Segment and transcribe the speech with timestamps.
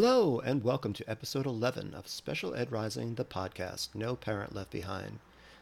[0.00, 4.70] Hello, and welcome to episode 11 of Special Ed Rising, the podcast, No Parent Left
[4.70, 5.18] Behind,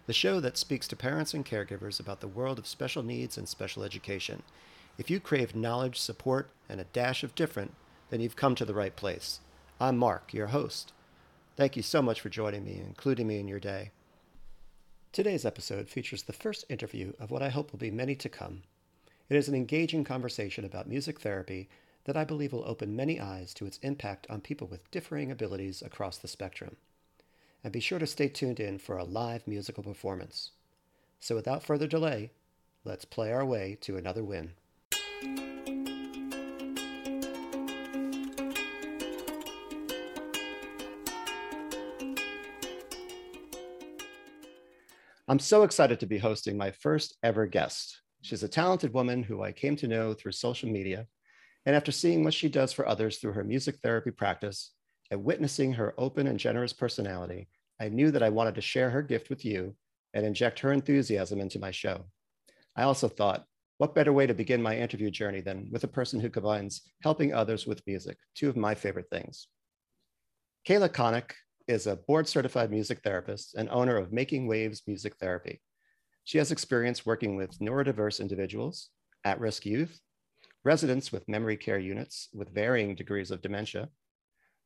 [0.06, 3.48] the show that speaks to parents and caregivers about the world of special needs and
[3.48, 4.42] special education.
[4.98, 7.72] If you crave knowledge, support, and a dash of different,
[8.10, 9.40] then you've come to the right place.
[9.80, 10.92] I'm Mark, your host.
[11.56, 13.90] Thank you so much for joining me and including me in your day.
[15.12, 18.64] Today's episode features the first interview of what I hope will be many to come.
[19.30, 21.70] It is an engaging conversation about music therapy
[22.06, 25.82] that I believe will open many eyes to its impact on people with differing abilities
[25.82, 26.76] across the spectrum.
[27.64, 30.52] And be sure to stay tuned in for a live musical performance.
[31.18, 32.30] So without further delay,
[32.84, 34.52] let's play our way to another win.
[45.28, 48.00] I'm so excited to be hosting my first ever guest.
[48.22, 51.08] She's a talented woman who I came to know through social media.
[51.66, 54.72] And after seeing what she does for others through her music therapy practice
[55.10, 57.48] and witnessing her open and generous personality,
[57.80, 59.74] I knew that I wanted to share her gift with you
[60.14, 62.06] and inject her enthusiasm into my show.
[62.76, 63.44] I also thought,
[63.78, 67.34] what better way to begin my interview journey than with a person who combines helping
[67.34, 69.48] others with music, two of my favorite things.
[70.66, 71.32] Kayla Connick
[71.68, 75.60] is a board certified music therapist and owner of Making Waves Music Therapy.
[76.24, 78.88] She has experience working with neurodiverse individuals,
[79.24, 80.00] at risk youth,
[80.66, 83.88] residents with memory care units with varying degrees of dementia,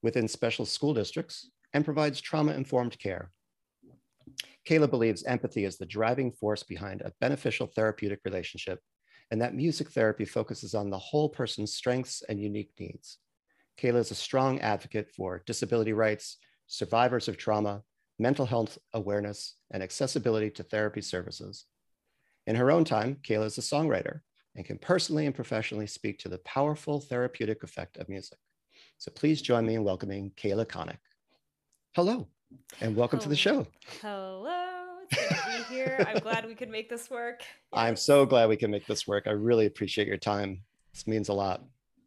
[0.02, 3.30] within special school districts, and provides trauma informed care.
[4.66, 8.80] Kayla believes empathy is the driving force behind a beneficial therapeutic relationship,
[9.30, 13.18] and that music therapy focuses on the whole person's strengths and unique needs.
[13.78, 17.82] Kayla is a strong advocate for disability rights, survivors of trauma,
[18.18, 21.66] mental health awareness, and accessibility to therapy services.
[22.46, 24.20] In her own time, Kayla is a songwriter
[24.56, 28.38] and can personally and professionally speak to the powerful therapeutic effect of music.
[28.98, 30.98] So please join me in welcoming Kayla Connick.
[31.94, 32.28] Hello,
[32.80, 33.24] and welcome Hello.
[33.24, 33.66] to the show.
[34.00, 36.04] Hello, it's good to be here.
[36.08, 37.42] I'm glad we could make this work.
[37.72, 39.24] I'm so glad we can make this work.
[39.26, 40.62] I really appreciate your time.
[40.92, 41.62] This means a lot.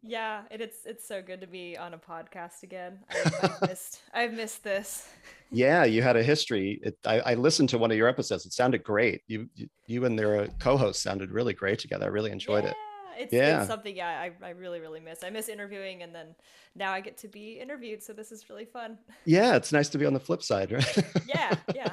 [0.06, 2.98] Yeah, it's it's so good to be on a podcast again.
[3.10, 5.08] I, I've missed I've missed this.
[5.50, 6.80] Yeah, you had a history.
[6.82, 8.44] It, I, I listened to one of your episodes.
[8.44, 9.22] It sounded great.
[9.28, 12.06] You, you, you and their uh, co-host sounded really great together.
[12.06, 12.76] I really enjoyed yeah, it.
[13.18, 13.58] It's, Yeah.
[13.60, 15.22] it's something yeah I, I really really miss.
[15.24, 16.34] I miss interviewing, and then
[16.76, 18.98] now I get to be interviewed, so this is really fun.
[19.24, 20.98] Yeah, it's nice to be on the flip side, right?
[21.26, 21.92] Yeah, yeah.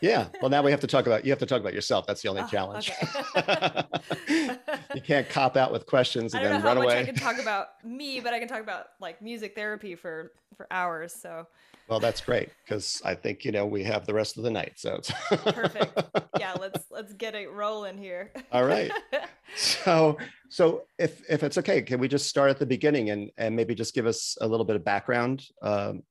[0.00, 0.26] yeah.
[0.40, 2.06] Well, now we have to talk about you have to talk about yourself.
[2.06, 2.90] That's the only Oh, challenge.
[3.36, 3.82] okay.
[4.94, 7.04] you can't cop out with questions I and don't know then how run much I
[7.04, 11.12] can talk about me, but I can talk about like music therapy for for hours.
[11.12, 11.46] So
[11.92, 14.72] Well, that's great because I think you know we have the rest of the night.
[14.76, 16.02] So it's Perfect.
[16.40, 18.32] yeah, let's let's get it rolling here.
[18.50, 18.90] All right.
[19.54, 20.16] So,
[20.48, 23.74] so if if it's okay, can we just start at the beginning and and maybe
[23.74, 26.02] just give us a little bit of background um,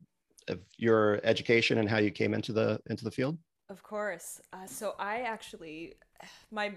[0.48, 3.40] of your education and how you came into the into the field?
[3.72, 4.40] Of course.
[4.54, 5.96] Uh, so I actually,
[6.52, 6.74] my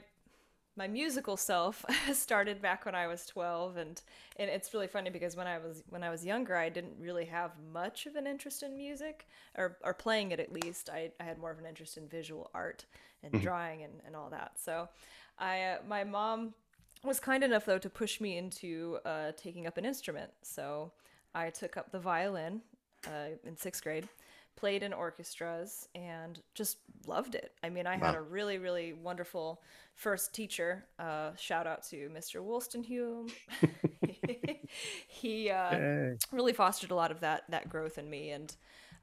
[0.76, 4.00] my musical self started back when I was 12, and
[4.38, 7.26] and it's really funny because when I was when I was younger, I didn't really
[7.26, 9.26] have much of an interest in music
[9.56, 10.90] or or playing it at least.
[10.90, 12.84] I, I had more of an interest in visual art
[13.22, 13.40] and Mhm.
[13.42, 14.58] drawing and, and all that.
[14.58, 14.88] So,
[15.38, 16.54] I uh, my mom
[17.02, 20.30] was kind enough though to push me into uh, taking up an instrument.
[20.42, 20.92] So
[21.34, 22.62] I took up the violin
[23.06, 24.08] uh, in sixth grade
[24.56, 27.52] played in orchestras and just loved it.
[27.62, 29.60] I mean, I had a really, really wonderful
[29.94, 30.86] first teacher.
[30.98, 32.42] Uh, shout out to Mr.
[32.42, 33.30] Wollstonhume.
[35.08, 38.54] he uh, really fostered a lot of that that growth in me, and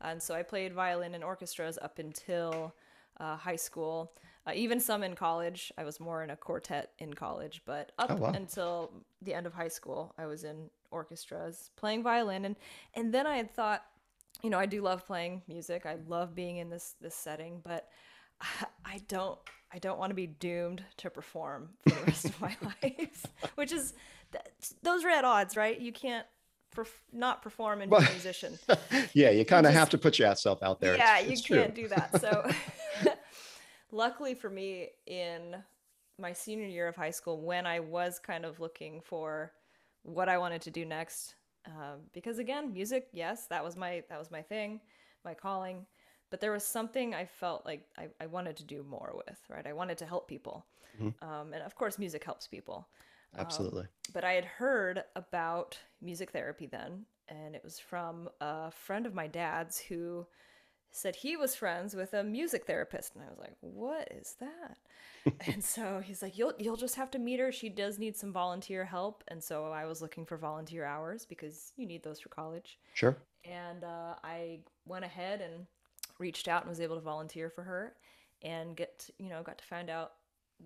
[0.01, 2.73] and so I played violin in orchestras up until
[3.19, 4.11] uh, high school.
[4.47, 5.71] Uh, even some in college.
[5.77, 8.31] I was more in a quartet in college, but up Oh, wow.
[8.31, 12.55] until the end of high school, I was in orchestras playing violin, and
[12.95, 13.83] and then I had thought,
[14.43, 15.85] you know, I do love playing music.
[15.85, 17.87] I love being in this this setting, but
[18.85, 19.39] I don't
[19.73, 23.71] I don't want to be doomed to perform for the rest of my life, which
[23.71, 23.93] is
[24.83, 25.79] those are at odds, right?
[25.79, 26.25] You can't
[26.75, 28.57] perf- not perform and be a musician.
[29.13, 30.95] yeah, you kind of have to put yourself out there.
[30.95, 31.61] Yeah, It's- you it's true.
[31.61, 32.19] can't do that.
[32.21, 32.49] So,
[33.91, 35.55] luckily for me, in
[36.17, 39.51] my senior year of high school, when I was kind of looking for
[40.03, 41.35] what I wanted to do next,
[41.65, 44.81] um, because again, music, yes, that was my that was my thing,
[45.25, 45.85] my calling.
[46.29, 49.67] But there was something I felt like I, I wanted to do more with, right?
[49.67, 51.11] I wanted to help people, Mhm.
[51.21, 52.87] um, and of course, music helps people
[53.37, 53.87] Absolutely.
[54.13, 59.13] but I had heard about music therapy then, and it was from a friend of
[59.13, 60.25] my dad's who
[60.91, 63.15] said he was friends with a music therapist.
[63.15, 64.77] And i was like what is that?
[65.47, 67.51] And so he's like you'll you'll just have to meet her.
[67.51, 69.23] She does need some volunteer help.
[69.27, 72.79] And so i was looking for volunteer hours because you need those for college.
[72.93, 73.17] Sure.
[73.45, 75.65] and uh, i went ahead and
[76.19, 77.95] reached out and was able to volunteer for her
[78.43, 80.13] and get you know got to find out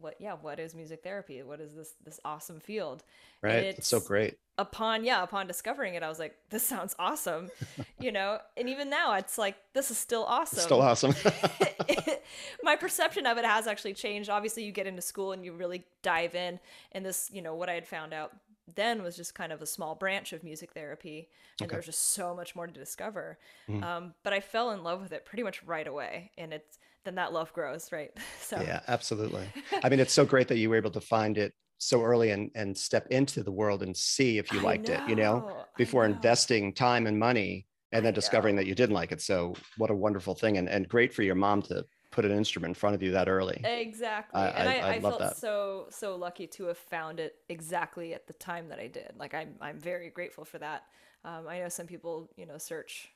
[0.01, 3.03] what yeah what is music therapy what is this this awesome field
[3.41, 3.63] Right.
[3.65, 4.37] It's so great.
[4.57, 7.49] upon yeah upon discovering it i was like this sounds awesome
[7.99, 11.13] you know and even now it's like this is still awesome It's still awesome.
[12.63, 15.85] my perception of it has actually changed obviously you get into school and you really
[16.01, 16.59] dive in
[16.91, 18.31] and this you know what i had found out
[18.73, 21.29] then was just kind of a small branch of music therapy
[21.61, 23.37] and there was just so much more to discover
[23.69, 23.83] Mm-hmm.
[23.83, 27.15] um, but i fell in love with it pretty much right away and it's then
[27.15, 28.11] that love grows right
[28.41, 29.47] so yeah, absolutely.
[29.83, 32.51] I mean, it's so great that you were able to find it so early and
[32.55, 36.07] and step into the world and see if you liked it, you know, know, before
[36.07, 36.13] know.
[36.15, 38.61] investing time and money and then I discovering know.
[38.61, 39.21] that you didn't like it.
[39.21, 42.71] So what a wonderful thing and, and great for your mom to put an instrument
[42.71, 43.61] in front of you that early.
[43.63, 44.41] Exactly.
[44.41, 45.37] I- and I- I, I felt that.
[45.37, 49.13] so so lucky to have found it exactly at the time that I did.
[49.17, 50.83] Like I'm I'm very grateful for that.
[51.25, 53.09] Um, I know some people, you know, search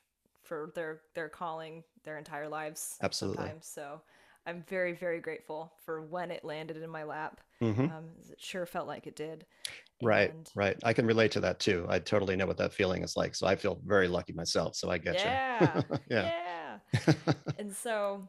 [0.50, 3.36] for their their calling their entire lives Absolutely.
[3.44, 3.66] sometimes.
[3.68, 4.00] So
[4.46, 7.40] I'm very, very grateful for when it landed in my lap.
[7.62, 7.82] Mm-hmm.
[7.84, 9.46] Um, it sure felt like it did.
[10.02, 10.76] Right, And right.
[10.82, 11.86] I can relate to that too.
[11.88, 13.36] I totally know what that feeling is like.
[13.36, 14.74] So I feel very lucky myself.
[14.74, 15.82] So I get Yeah.
[15.88, 15.98] you.
[16.10, 16.78] yeah.
[17.06, 17.12] yeah.
[17.58, 18.26] and so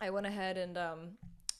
[0.00, 1.00] I went ahead and um,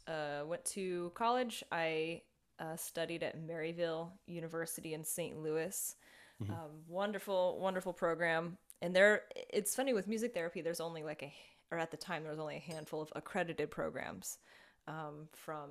[0.07, 1.65] uh, went to college.
[1.73, 2.23] I
[2.61, 5.37] uh, studied at Maryville University in St.
[5.43, 5.97] Louis.
[6.43, 6.51] Mhm.
[6.51, 8.59] Um, wonderful, wonderful program.
[8.83, 10.61] And there, it's funny with music therapy.
[10.61, 11.33] There's only like a,
[11.73, 14.39] or at the time there was only a handful of accredited programs
[14.87, 15.71] um, from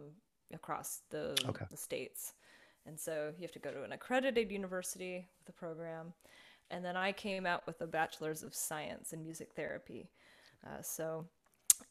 [0.54, 1.66] across the Okay.
[1.70, 2.34] the states.
[2.86, 6.14] And so you have to go to an accredited university with a program.
[6.72, 10.10] And then I came out with a bachelor's of science in music therapy.
[10.66, 11.26] Uh, so,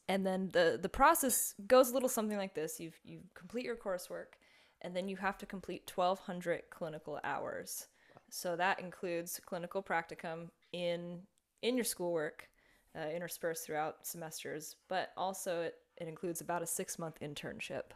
[0.07, 3.75] and then the the process goes a little something like this: you you complete your
[3.75, 4.37] coursework,
[4.81, 7.87] and then you have to complete 1,200 clinical hours.
[8.29, 11.19] So that includes clinical practicum in
[11.61, 12.49] in your schoolwork,
[12.95, 17.91] uh, interspersed throughout semesters, but also it, it includes about a six month internship.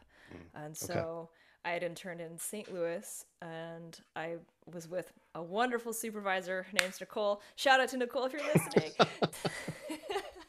[0.56, 1.30] And so
[1.66, 2.72] I had interned in St.
[2.74, 4.36] Louis, and I
[4.72, 6.64] was with a wonderful supervisor.
[6.64, 7.42] Her name's Nicole.
[7.56, 8.92] Shout out to Nicole if you're listening.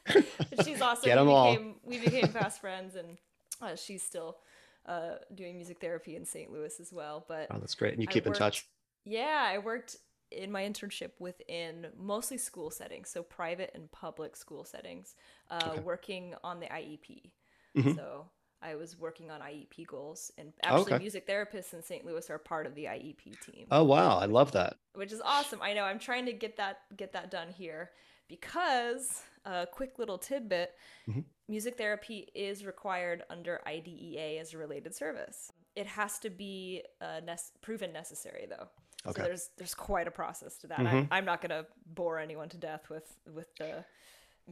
[0.63, 1.05] she's awesome.
[1.05, 1.51] Get 'em we all.
[1.51, 3.17] became we became fast friends, and
[3.61, 4.37] uh, she's still
[4.85, 6.51] uh, doing music therapy in St.
[6.51, 7.25] Louis as well.
[7.27, 7.93] But Oh, that's great.
[7.93, 8.67] And you keep in touch.
[9.03, 9.97] Yeah, I worked
[10.31, 15.15] in my internship within mostly school settings, so private and public school settings,
[15.49, 15.81] uh, Okay.
[15.81, 17.31] working on the IEP.
[17.75, 17.95] Mhm.
[17.95, 18.29] So
[18.61, 20.99] I was working on IEP goals, and actually, Okay.
[20.99, 22.05] music therapists in St.
[22.05, 24.17] Louis are part of the IEP team Oh, wow.
[24.19, 24.77] I love that.
[24.93, 25.61] which is awesome.
[25.61, 27.91] I know I'm trying to get that get that done here
[28.27, 30.77] because a quick little tidbit:
[31.07, 31.25] Mhm.
[31.47, 35.51] music therapy is required under IDEA as a related service.
[35.75, 38.69] It has to be uh, nec- proven necessary, though.
[39.07, 39.21] Okay.
[39.21, 40.79] So there's there's quite a process to that.
[40.79, 41.07] Mhm.
[41.11, 43.83] I, I'm not gonna bore anyone to death with with the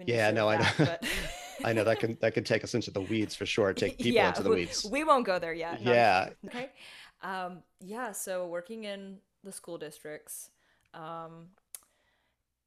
[0.06, 0.70] Yeah, no, I know.
[0.78, 1.04] but
[1.64, 3.74] I know that can that can take us into the weeds for sure.
[3.74, 4.86] Take people yeah, into the we, weeds.
[4.90, 5.82] We won't go there yet.
[5.82, 6.30] Yeah.
[6.48, 6.70] Okay.
[7.22, 8.12] Um, yeah.
[8.12, 10.50] So working in the school districts,
[10.94, 11.50] um,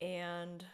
[0.00, 0.64] and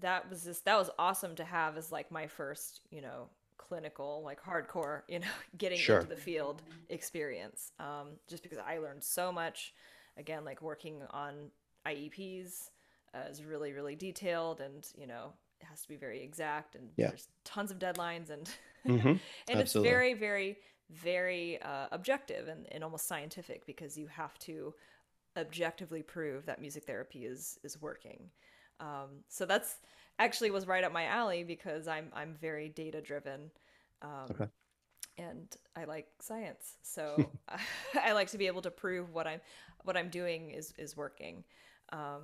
[0.00, 4.22] that was just that was awesome to have as like my first, you know, clinical
[4.24, 5.26] like hardcore, you know,
[5.58, 5.98] getting Sure.
[6.00, 7.72] into the field experience.
[7.78, 9.74] Um, just because I learned so much.
[10.16, 11.50] Again, like working on
[11.86, 12.70] IEPs
[13.14, 16.90] uh, is really really detailed, and you know it has to be very exact, and
[16.96, 17.08] Yeah.
[17.08, 18.50] there's tons of deadlines and
[18.86, 19.20] Mhm.
[19.48, 19.60] and Absolutely.
[19.60, 20.58] it's very very
[20.90, 24.74] very uh, objective and, and almost scientific because you have to
[25.36, 28.30] objectively prove that music therapy is is working
[28.80, 29.76] um, so that's
[30.18, 33.50] actually was right up my alley because i'm i'm very data driven
[34.02, 34.46] um, Okay.
[35.18, 37.30] And i like science so
[38.02, 39.40] i like to be able to prove what i'm
[39.84, 41.44] what i'm doing is is working
[41.92, 42.22] um,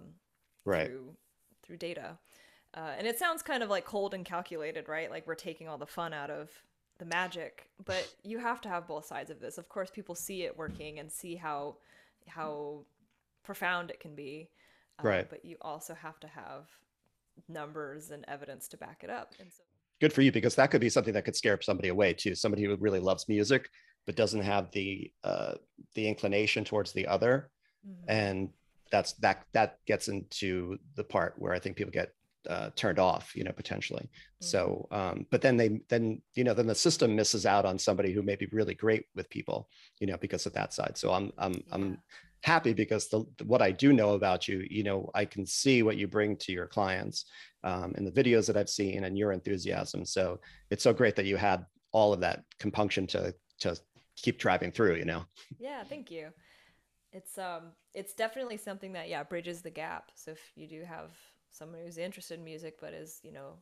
[0.64, 0.86] Right.
[0.86, 1.16] through
[1.62, 2.18] through data.
[2.74, 5.10] Uh, and it sounds kind of like cold and calculated, right?
[5.10, 6.50] Like we're taking all the fun out of
[6.98, 9.58] the magic, but you have to have both sides of this.
[9.58, 11.76] Of course, people see it working and see how
[12.26, 12.84] how
[13.42, 14.50] profound it can be,
[14.98, 15.28] uh, Right.
[15.28, 16.68] But you also have to have
[17.48, 19.32] numbers and evidence to back it up.
[19.40, 19.62] And so,
[20.00, 22.34] Good for you because that could be something that could scare somebody away too.
[22.34, 23.68] Somebody who really loves music
[24.06, 25.54] but doesn't have the uh,
[25.94, 27.50] the inclination towards the other,
[27.86, 28.04] Mhm.
[28.08, 28.48] and
[28.90, 32.12] that's that that gets into the part where I think people get
[32.48, 34.08] uh, turned off, you know, potentially.
[34.40, 38.12] So, um, but then they then you know then the system misses out on somebody
[38.12, 39.68] who may be really great with people,
[40.00, 40.96] you know, because of that side.
[40.96, 41.60] So I'm I'm Yeah.
[41.72, 41.98] I'm
[42.42, 45.96] happy because the what I do know about you, you know, I can see what
[45.96, 47.24] you bring to your clients
[47.64, 50.04] um, in the videos that I've seen and your enthusiasm.
[50.04, 50.40] So
[50.70, 53.78] it's so great that you had all of that compunction to to
[54.16, 54.96] keep driving through.
[54.96, 55.24] You know.
[55.58, 56.28] Yeah, thank you.
[57.12, 60.10] It's um, it's definitely something that yeah bridges the gap.
[60.14, 61.10] So if you do have
[61.50, 63.54] someone who's interested in music but is you know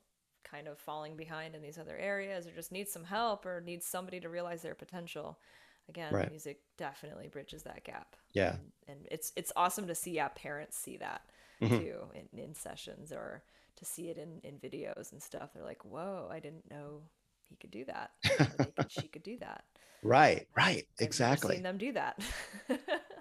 [0.45, 3.87] kind of falling behind in these other areas or just needs some help or needs
[3.87, 5.39] somebody to realize their potential
[5.89, 6.31] again right.
[6.31, 8.17] music definitely bridges that gap.
[8.33, 8.57] Yeah.
[8.89, 11.23] And, and, it's it's awesome to see yeah parents see that
[11.61, 11.79] mm-hmm.
[11.79, 13.43] too in, in sessions or
[13.77, 15.51] to see it in in videos and stuff.
[15.55, 17.03] They're like whoa i didn't know
[17.49, 18.11] he could do that.
[18.77, 19.65] Could, she could do that.
[20.03, 22.21] Right right I've exactly seen them do that.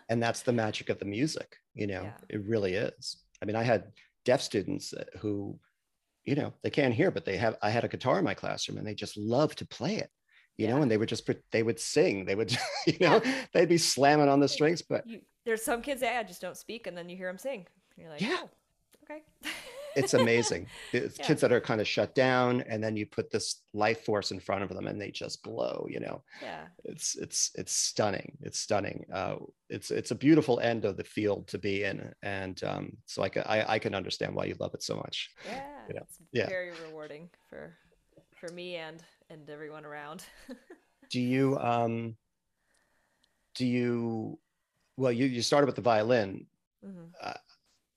[0.07, 2.03] And that's the magic of the music you know?
[2.03, 2.17] Yeah.
[2.29, 3.17] it really is.
[3.41, 3.85] I mean i had
[4.23, 5.59] deaf students who
[6.25, 8.77] you know they can't hear but they have i had a guitar in my classroom
[8.77, 10.09] and they just love to play it
[10.57, 10.75] you yeah.
[10.75, 12.51] know and they would just they would sing they would
[12.87, 13.45] you know yeah.
[13.53, 16.57] they'd be slamming on the strings but you, there's some kids that I just don't
[16.57, 17.65] speak and then you hear them sing
[17.97, 18.49] you're like yeah oh,
[19.03, 19.21] okay
[19.95, 21.25] it's amazing it's yeah.
[21.25, 24.39] kids that are kind of shut down and then you put this life force in
[24.39, 28.59] front of them and they just glow you know yeah it's it's it's stunning it's
[28.59, 29.35] stunning uh,
[29.69, 33.29] it's it's a beautiful end of the field to be in and um, so I,
[33.29, 36.01] can, I i can understand why you love it so much yeah you know?
[36.01, 36.47] it's yeah.
[36.47, 37.77] very rewarding for
[38.35, 40.23] for me and and everyone around
[41.09, 42.15] do you um
[43.55, 44.37] do you
[44.97, 46.45] well you you started with the violin
[46.85, 47.05] mm-hmm.
[47.21, 47.33] uh,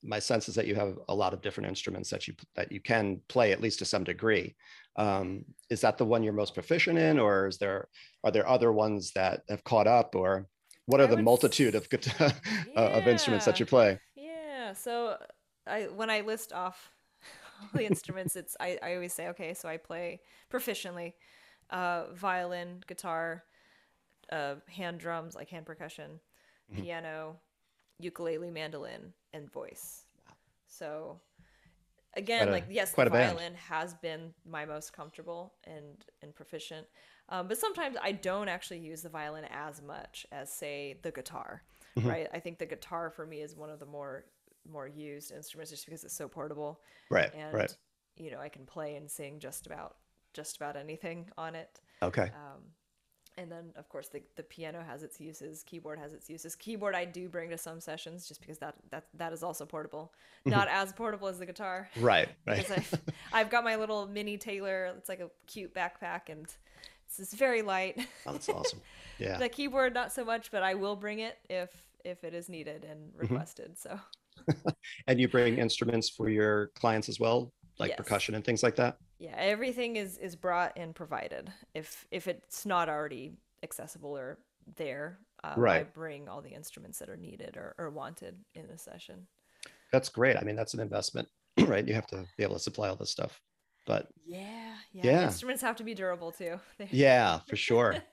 [0.02, 2.80] my sense is that you have a lot of different instruments that you that you
[2.80, 4.54] can play at least to some degree.
[4.96, 7.88] Um, is that the one you're most proficient in, or is there
[8.24, 10.46] are there other ones that have caught up, or
[10.86, 12.32] what are I the multitude of yeah.
[12.76, 13.98] of instruments that you play?
[14.16, 14.72] Yeah.
[14.72, 15.16] So
[15.66, 16.92] I when I list off
[17.60, 21.14] all the instruments, it's I, I always say okay, so I play proficiently
[21.70, 23.44] uh, violin, guitar,
[24.32, 26.20] uh, hand drums like hand percussion,
[26.72, 26.82] mm-hmm.
[26.82, 27.36] piano,
[27.98, 30.04] ukulele, mandolin, and voice.
[30.26, 30.34] Wow.
[30.66, 31.20] So
[32.14, 36.86] again, a, like yes, the violin has been my most comfortable and and proficient.
[37.30, 41.62] Um, but sometimes I don't actually use the violin as much as say the guitar,
[41.98, 42.08] mm-hmm.
[42.08, 42.28] right?
[42.32, 44.24] I think the guitar for me is one of the more
[44.68, 46.80] more used instruments just because it's so portable.
[47.10, 47.32] Right.
[47.34, 47.76] And right.
[48.16, 49.96] you know, I can play and sing just about
[50.34, 51.80] just about anything on it.
[52.02, 52.30] Okay.
[52.34, 52.62] Um,
[53.38, 56.94] and then of course the, the piano has its uses keyboard has its uses keyboard
[56.94, 60.50] i do bring to some sessions just because that that that is also portable mm-hmm.
[60.50, 62.94] not as portable as the guitar right right I've,
[63.32, 66.46] I've, got my little mini taylor it's like a cute backpack and
[67.06, 68.80] it's just very light oh, that's awesome
[69.18, 71.70] yeah the keyboard not so much but i will bring it if
[72.04, 73.20] if it is needed and mm-hmm.
[73.20, 73.98] requested so
[75.06, 77.96] and you bring instruments for your clients as well like yes.
[77.96, 78.96] percussion and things like that?
[79.18, 81.52] Yeah everything is is brought and provided.
[81.74, 84.38] If if it's not already accessible or
[84.76, 85.80] there um, right.
[85.80, 89.26] i bring all the instruments that are needed or, or wanted in a session.
[89.92, 90.36] That's great.
[90.36, 91.28] I mean that's an investment
[91.60, 91.86] right?
[91.86, 93.40] You have to be able to supply all this stuff
[93.86, 95.24] but yeah yeah, yeah.
[95.24, 96.58] instruments have to be durable too.
[96.90, 97.96] Yeah for sure.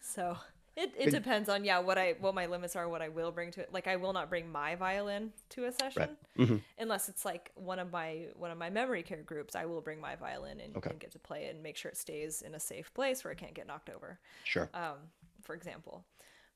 [0.00, 0.36] So
[0.78, 3.50] it, it depends on yeah what I what my limits are what I will bring
[3.52, 6.46] to it like I will not bring my violin to a session right.
[6.46, 6.56] mm-hmm.
[6.78, 10.00] unless it's like one of my one of my memory care groups I will bring
[10.00, 10.90] my violin and, okay.
[10.90, 13.32] and, get to play it and make sure it stays in a safe place where
[13.32, 14.96] it can't get knocked over sure um
[15.42, 16.04] for example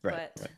[0.02, 0.50] right, but right.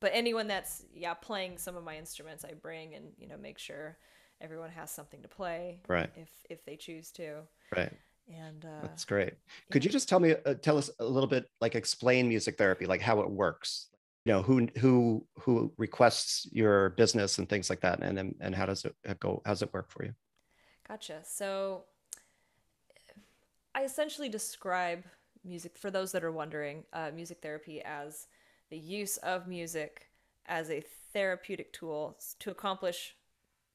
[0.00, 3.58] but anyone that's yeah playing some of my instruments I bring and you know make
[3.58, 3.98] sure
[4.40, 7.42] everyone has something to play right if if they choose to
[7.76, 7.92] right
[8.28, 9.34] and uh, that's great.
[9.70, 12.86] could you just tell me uh, tell us a little bit like explain music therapy
[12.86, 13.88] like how it works?
[14.24, 18.54] You know who who who requests your business and things like that and and, and
[18.54, 20.12] how does it go how does it work for you?
[20.88, 21.20] Gotcha.
[21.24, 21.84] So
[23.74, 25.02] i essentially describe
[25.44, 28.26] music for those that are wondering uh, music therapy as
[28.70, 30.08] the use of music
[30.46, 33.16] as a therapeutic tool to accomplish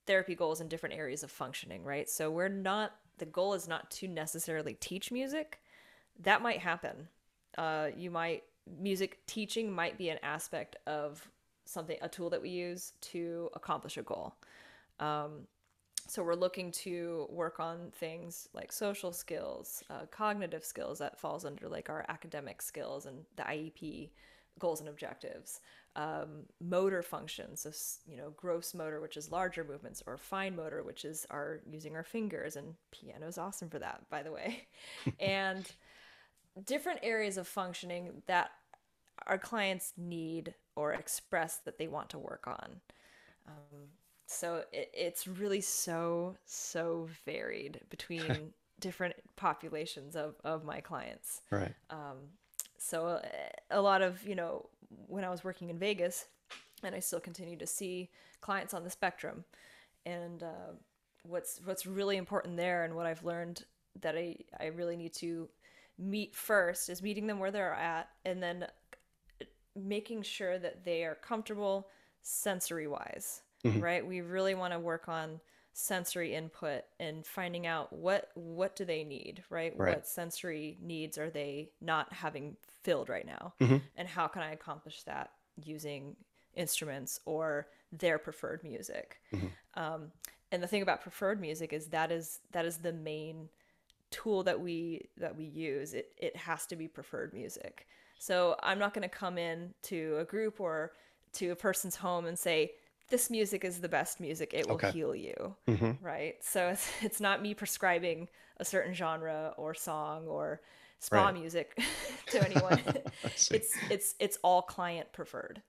[0.06, 2.10] therapy goals in different areas of functioning right?
[2.10, 5.60] So we're not the goal is not to necessarily teach music.
[6.20, 7.08] That might happen.
[7.58, 8.44] Uh, you might
[8.80, 11.26] music teaching might be an aspect of
[11.66, 14.36] something a tool that we use to accomplish a goal.
[15.00, 15.48] Um,
[16.08, 21.44] so we're looking to work on things like social skills, uh, cognitive skills that falls
[21.44, 24.10] under like our academic skills and the IEP
[24.58, 25.60] goals and objectives
[25.98, 27.72] um, motor functions, so
[28.10, 31.96] you know, gross motor, which is larger movements, or fine motor, which is our using
[31.96, 34.68] our fingers, and piano is awesome for that, by the way,
[35.20, 35.72] and
[36.66, 38.52] different areas of functioning that
[39.26, 42.80] our clients need or express that they want to work on.
[43.48, 43.88] Um,
[44.28, 51.42] so it, it's really so so varied between different populations of of my clients.
[51.50, 51.74] Right.
[51.90, 52.18] Um,
[52.78, 53.20] so a, uh,
[53.72, 56.26] a lot of you know when I was working in Vegas,
[56.84, 58.10] and I still continue to see
[58.42, 59.44] clients on the spectrum.
[60.06, 60.74] And uh,
[61.24, 63.66] what's what's really important there, and what I've learned
[64.02, 65.50] that I I really need to
[65.98, 68.68] meet first is meeting them where they're at, and then
[69.76, 71.88] making sure that they are comfortable
[72.22, 73.42] sensory wise.
[73.66, 73.80] Mm-hmm.
[73.82, 74.06] Right?
[74.06, 75.40] We really want to work on
[75.80, 79.98] sensory input and finding out what what do they need right, right.
[79.98, 83.78] what sensory needs are they not having filled right now mm-hmm.
[83.96, 85.30] and how can i accomplish that
[85.64, 86.16] using
[86.56, 89.46] instruments or their preferred music mm-hmm.
[89.80, 90.12] um,
[90.52, 93.48] and the thing about preferred music is that is that is the main
[94.10, 97.86] tool that we that we use it it has to be preferred music
[98.18, 100.94] so i'm not going to come in to a group or
[101.34, 102.72] to a person's home and say
[103.10, 104.92] this music is the best music it will okay.
[104.92, 105.92] heal you mm-hmm.
[106.06, 110.62] right so it's it's not me prescribing a certain genre or song or
[111.00, 111.34] spa right.
[111.34, 111.80] music
[112.28, 112.82] to anyone
[113.24, 115.62] it's it's it's all client preferred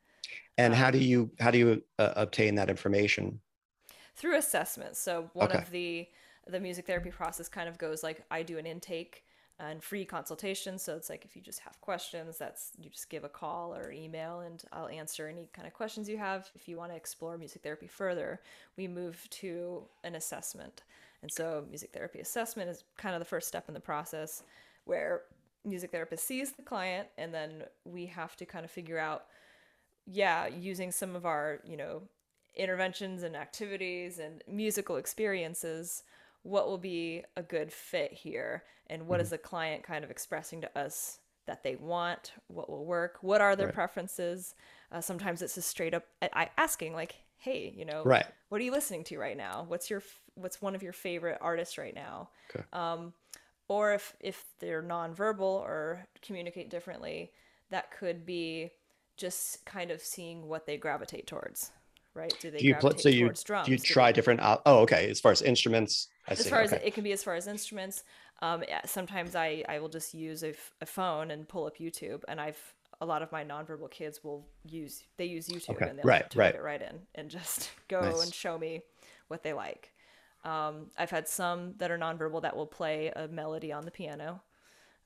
[0.56, 3.40] and um, how do you how do you uh, obtain that information
[4.16, 5.58] through assessments so one okay.
[5.58, 6.08] of the
[6.46, 9.22] the music therapy process kind of goes like i do an intake
[9.60, 10.78] and free consultation.
[10.78, 13.90] So it's like if you just have questions, that's you just give a call or
[13.90, 16.48] email and I'll answer any kind of questions you have.
[16.54, 18.40] If you want to explore music therapy further,
[18.76, 20.82] we move to an assessment.
[21.22, 24.44] And so music therapy assessment is kind of the first step in the process
[24.84, 25.22] where
[25.64, 29.24] music therapist sees the client and then we have to kind of figure out
[30.10, 32.02] yeah, using some of our, you know,
[32.56, 36.02] interventions and activities and musical experiences
[36.42, 38.64] what will be a good fit here?
[38.88, 39.24] And what mm-hmm.
[39.24, 42.32] is the client kind of expressing to us that they want?
[42.46, 43.18] What will work?
[43.20, 43.74] What are their right.
[43.74, 44.54] preferences?
[44.90, 48.26] Uh, sometimes it's just straight up I, asking like hey you know right.
[48.48, 49.64] what are you listening to right now?
[49.68, 50.02] What's your
[50.34, 52.30] what's one of your favorite artists right now?
[52.54, 52.64] Okay.
[52.72, 53.12] um,
[53.68, 57.30] or if if they're nonverbal or communicate differently
[57.70, 58.70] that could be
[59.16, 61.72] just kind of seeing what they gravitate towards
[62.18, 63.66] right do they do you gravitate so you drums?
[63.66, 66.50] do you try different oh okay as far as instruments I as see.
[66.50, 66.76] far okay.
[66.76, 68.02] as it can be as far as instruments
[68.40, 72.22] um, sometimes I, I will just use a, f- a phone and pull up youtube
[72.28, 72.60] and i've
[73.00, 75.88] a lot of my nonverbal kids will use they use youtube okay.
[75.88, 76.54] and they'll right, right.
[76.54, 78.24] it right in and just go nice.
[78.24, 78.82] and show me
[79.28, 79.92] what they like
[80.44, 84.40] um, i've had some that are nonverbal that will play a melody on the piano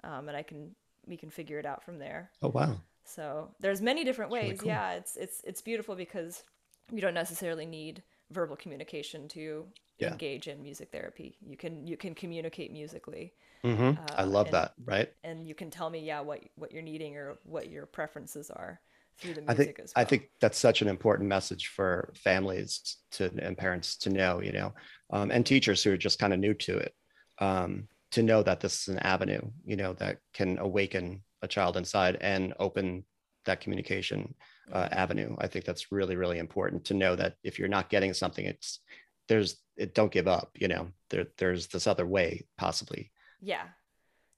[0.05, 0.75] um, and i can
[1.07, 4.57] we can figure it out from there oh wow so there's many different ways really
[4.59, 4.69] cool.
[4.69, 6.45] yeah it's it's it's beautiful because
[6.93, 9.67] you don't necessarily need verbal communication to
[9.99, 10.13] yeah.
[10.13, 11.37] engage in music therapy.
[11.41, 13.33] You can you can communicate musically.
[13.65, 14.01] Mm-hmm.
[14.01, 14.73] Uh, I love and, that.
[14.85, 15.13] Right.
[15.25, 18.81] And you can tell me, yeah, what what you're needing or what your preferences are
[19.19, 20.03] through the music I think, as well.
[20.03, 24.41] I think that's such an important message for families to and parents to know.
[24.41, 24.75] You know,
[25.11, 26.95] um, and teachers who are just kind of new to it.
[27.39, 31.79] Um, to know that this is an avenue, you know, that can awaken a child
[31.79, 33.05] inside and open
[33.45, 34.35] that communication
[34.73, 34.95] uh, mm-hmm.
[34.95, 35.37] avenue.
[35.39, 38.81] I think that's really, really important to know that if you're not getting something, it's
[39.29, 43.65] there's it don't give up you know there there's this other way possibly yeah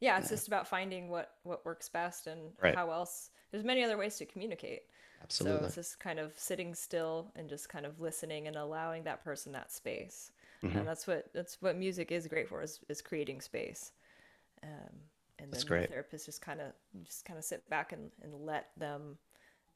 [0.01, 2.75] yeah it's just about finding what what works best and right.
[2.75, 4.83] how else there's many other ways to communicate
[5.23, 9.03] absolutely so it's just kind of sitting still and just kind of listening and allowing
[9.03, 10.31] that person that space
[10.62, 10.79] mm-hmm.
[10.79, 13.93] and that's what that's what music is great for is, is creating space
[14.62, 14.95] um,
[15.44, 15.83] and then that's great.
[15.83, 16.72] the therapist just kind of
[17.04, 19.18] just kind of sit back and, and let them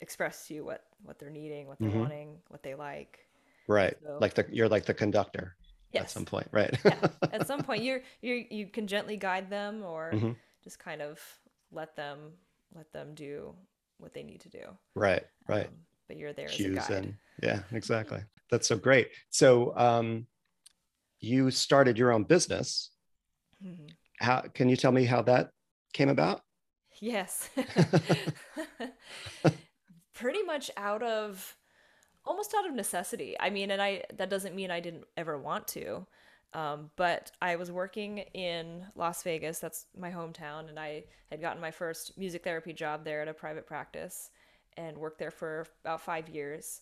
[0.00, 2.00] express to you what what they're needing what they're mm-hmm.
[2.00, 3.18] wanting what they like
[3.66, 5.56] right so, like the you're like the conductor
[5.92, 6.04] yes.
[6.04, 7.08] at some point right yeah.
[7.32, 10.32] at some point you're you you can gently guide them or mm-hmm.
[10.64, 11.20] just kind of
[11.70, 12.18] let them
[12.74, 13.54] let them do
[13.98, 15.74] what they need to do right right um,
[16.06, 17.04] but you're there Cues as a guide.
[17.04, 20.26] And, yeah exactly that's so great so um
[21.20, 22.90] you started your own business
[23.62, 23.86] mm-hmm.
[24.20, 25.50] how can you tell me how that
[25.92, 26.42] came about
[27.00, 27.50] yes
[30.14, 31.56] pretty much out of
[32.28, 33.34] almost out of necessity.
[33.40, 36.06] I mean, and I that doesn't mean I didn't ever want to.
[36.54, 41.60] Um, but I was working in Las Vegas, that's my hometown, and I had gotten
[41.60, 44.30] my first music therapy job there at a private practice
[44.78, 46.80] and worked there for about five years.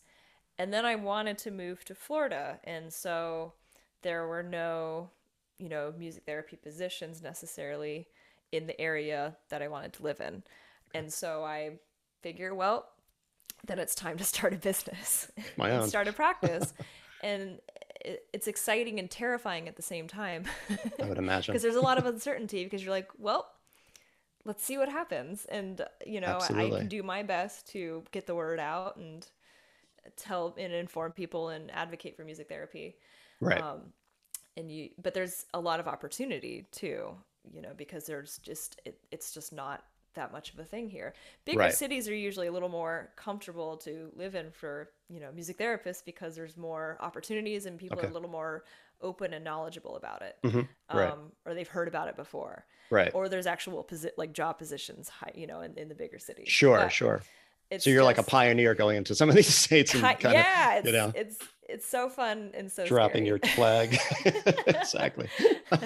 [0.59, 3.55] And then I wanted to move to Florida, and so
[4.03, 5.11] there were no,
[5.59, 8.07] you know, music therapy positions necessarily
[8.53, 10.43] in the area that I wanted to live in.
[10.95, 11.73] And so I
[12.23, 12.87] figure, well,
[13.67, 15.89] then it's time to start a business My own.
[15.89, 16.73] start a practice.
[17.23, 17.61] And
[18.05, 20.45] it's exciting and terrifying at the same time.
[21.03, 21.53] I would imagine.
[21.55, 23.49] Because there's a lot of uncertainty because you're like well
[24.45, 25.47] let's see what happens.
[25.47, 26.77] And you know Absolutely.
[26.77, 29.27] i can do my best to get the word out and
[30.17, 32.97] tell and inform people and advocate for music therapy.
[33.41, 33.61] Right.
[33.61, 33.81] Um,
[34.57, 37.15] and you but there's a lot of opportunity too
[37.53, 41.13] you know because there's just it, it's just not that much of a thing here.
[41.45, 41.75] Bigger Right.
[41.75, 46.03] cities are usually a little more comfortable to live in for, you know, music therapists
[46.03, 48.07] because there's more opportunities and people Okay.
[48.07, 48.65] are a little more
[49.03, 50.37] open and knowledgeable about it.
[50.43, 50.67] Mhm.
[50.91, 51.11] Right.
[51.11, 52.65] Um, or they've heard about it before.
[52.89, 53.11] Right.
[53.15, 56.49] Or there's actual posi- like job positions, hi- you know, in, in the bigger cities.
[56.49, 57.21] Sure, But sure.
[57.71, 60.33] it's So you're like a pioneer going into some of these states and ki- kind
[60.35, 63.29] yeah, of, it's, you know, it's it's so fun and so dropping scary.
[63.29, 63.99] your flag.
[64.67, 65.29] exactly.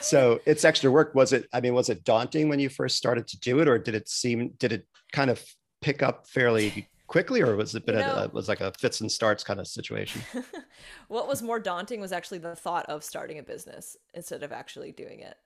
[0.00, 1.14] so it's extra work.
[1.14, 3.78] Was it, I mean, was it daunting when you first started to do it or
[3.78, 5.42] did it seem, did it kind of
[5.82, 8.72] pick up fairly quickly or was it been You a, know- a- was like a
[8.78, 10.22] fits and starts kind of situation?
[11.08, 14.92] what was more daunting was actually the thought of starting a business instead of actually
[14.92, 15.36] doing it.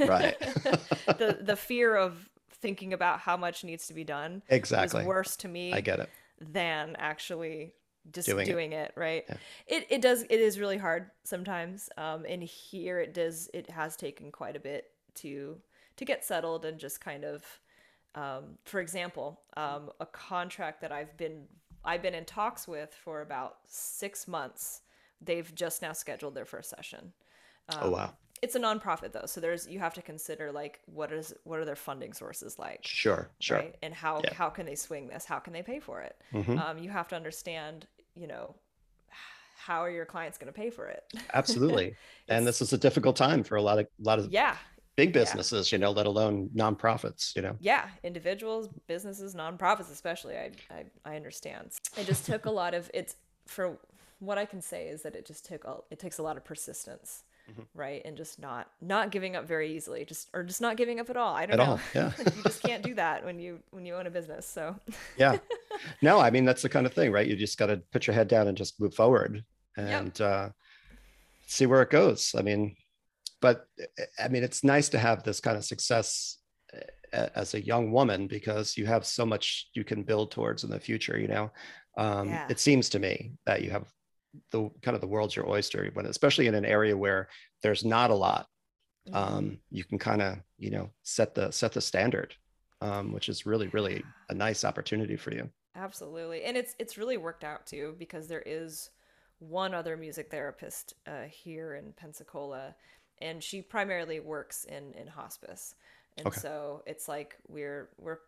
[0.00, 0.38] Right.
[1.06, 5.00] the the fear of thinking about how much needs to be done Exactly.
[5.00, 6.08] was worse to me I get it.
[6.40, 7.74] than actually
[8.12, 8.90] just Doing doing, it.
[8.90, 8.92] it.
[8.96, 9.36] right Yeah.
[9.66, 13.96] it it does it is really hard sometimes um and here it does it has
[13.96, 15.60] taken quite a bit to
[15.96, 17.44] to get settled and just kind of
[18.14, 21.46] um for example um a contract that I've been
[21.84, 24.82] I've been in talks with for about 6 months
[25.20, 27.12] they've just now scheduled their first session
[27.80, 28.12] oh, wow.
[28.42, 31.64] it's a nonprofit though so there's you have to consider like what is what are
[31.64, 33.58] their funding sources like Sure, sure.
[33.58, 33.76] right?
[33.82, 34.34] And how Yeah.
[34.34, 35.24] how can they swing this?
[35.24, 36.20] How can they pay for it?
[36.32, 36.58] Mhm.
[36.58, 38.54] Um, you have to understand, you know,
[39.56, 41.04] how are your clients going to pay for it?
[41.32, 41.96] Absolutely.
[42.28, 44.56] and this is a difficult time for a lot of, lot of yeah,
[44.96, 47.56] big businesses, you know, let alone nonprofits, you know?
[47.60, 47.88] yeah.
[48.02, 50.36] Individuals, businesses, nonprofits, especially.
[50.36, 51.72] I I, I understand.
[51.96, 53.78] It just took a lot of it's for
[54.20, 56.44] what I can say is that it just took a, it takes a lot of
[56.44, 57.24] persistence.
[57.50, 57.62] Mm-hmm.
[57.74, 61.10] Right, and just not not giving up very easily, just or just not giving up
[61.10, 61.34] at all.
[61.34, 61.64] I don't know.
[61.72, 62.10] all, yeah.
[62.18, 64.46] you just can't do that when you when you own a business.
[64.48, 64.74] So
[65.18, 65.36] yeah
[66.02, 68.14] no i mean that's the kind of thing right you just got to put your
[68.14, 69.44] head down and just move forward
[69.76, 70.48] and uh,
[71.46, 72.76] see where it goes i mean
[73.40, 76.38] but uh, i mean it's nice to have this kind of success
[77.12, 80.70] uh, as a young woman because you have so much you can build towards in
[80.70, 81.50] the future you know
[81.98, 82.46] um, Yeah.
[82.48, 83.86] it seems to me that you have
[84.50, 87.28] the kind of the world's your oyster when especially in an area where
[87.62, 88.46] there's not a lot
[89.08, 89.18] Mm-hmm.
[89.18, 92.34] um, you can kind of you know set the set the standard
[92.80, 96.44] um, which is really really a nice opportunity for you Absolutely.
[96.44, 98.90] And it's it's really worked out too because there is
[99.38, 102.74] one other music therapist uh, here in Pensacola
[103.18, 105.74] and she primarily works in in hospice.
[106.16, 106.40] And Okay.
[106.40, 108.18] so it's like we're we're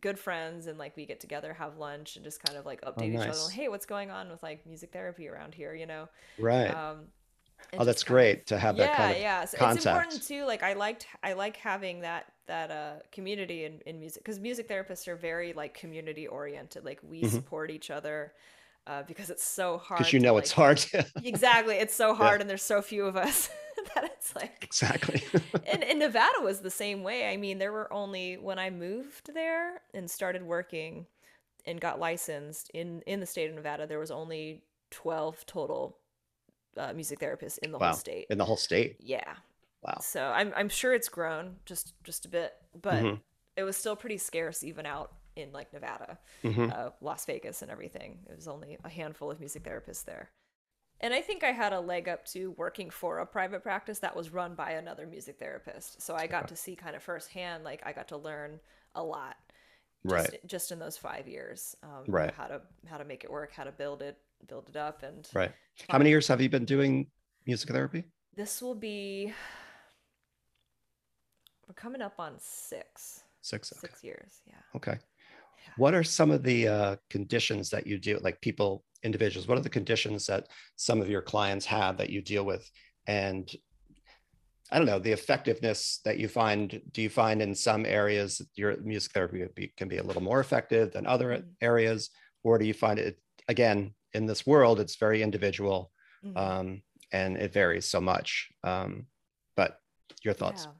[0.00, 3.10] good friends and like we get together, have lunch and just kind of like update
[3.10, 3.24] each other.
[3.24, 3.44] Oh, nice.
[3.46, 6.08] on, Hey, what's going on with like music therapy around here, you know?
[6.38, 7.06] right Um
[7.78, 9.44] oh that's kind of- great to have yeah, that kind of yeah.
[9.44, 10.44] So it's important too.
[10.44, 14.68] Like I liked, I like having that that uh community in, in music because music
[14.68, 16.84] therapists are very like community oriented.
[16.84, 18.32] Like we support each other
[18.86, 19.98] uh, because it's so hard.
[19.98, 20.16] because Mm-hmm.
[20.16, 20.84] you know like- it's hard
[21.24, 23.48] Exactly, it's so hard, and there's so few of us
[23.94, 24.64] that it's like.
[24.64, 25.22] exactly
[25.72, 27.28] And, and Nevada was the same way.
[27.32, 31.06] I mean, there were only when I moved there and started working
[31.64, 35.96] and got licensed in in the state of Nevada, there was only twelve total
[36.76, 38.26] uh, music therapists in the wow whole state.
[38.30, 39.34] in the whole state Yeah.
[39.82, 43.20] wow So I'm I'm sure it's grown just just a bit, but Mhm.
[43.56, 46.72] it was still pretty scarce even out in like Nevada, Mhm.
[46.72, 48.24] uh, Las Vegas, and everything.
[48.28, 50.30] It was only a handful of music therapists there.
[51.00, 54.14] And I think I had a leg up to working for a private practice that
[54.14, 56.00] was run by another music therapist.
[56.00, 58.60] So I got to see kind of firsthand, like I got to learn
[58.94, 59.36] a lot,
[60.06, 62.32] just, right Just in those five years, um, Right.
[62.32, 64.16] How to how to make it work, how to build it,
[64.46, 65.52] build it up, and right
[65.88, 67.10] how many years have you been doing
[67.46, 69.32] music therapy this will be
[71.66, 73.80] we're coming up on six six okay.
[73.80, 74.98] six years yeah okay
[75.76, 79.62] what are some of the uh, conditions that you deal like people individuals what are
[79.62, 82.70] the conditions that some of your clients have that you deal with
[83.06, 83.56] and
[84.70, 88.48] i don't know the effectiveness that you find do you find in some areas that
[88.54, 91.54] your music therapy can be a little more effective than other Mhm.
[91.60, 92.10] areas
[92.44, 95.90] or do you find it again in this world it's very individual
[96.24, 96.36] Mhm.
[96.36, 99.06] um, and it varies so much um,
[99.56, 99.80] but
[100.22, 100.72] your thoughts Yeah.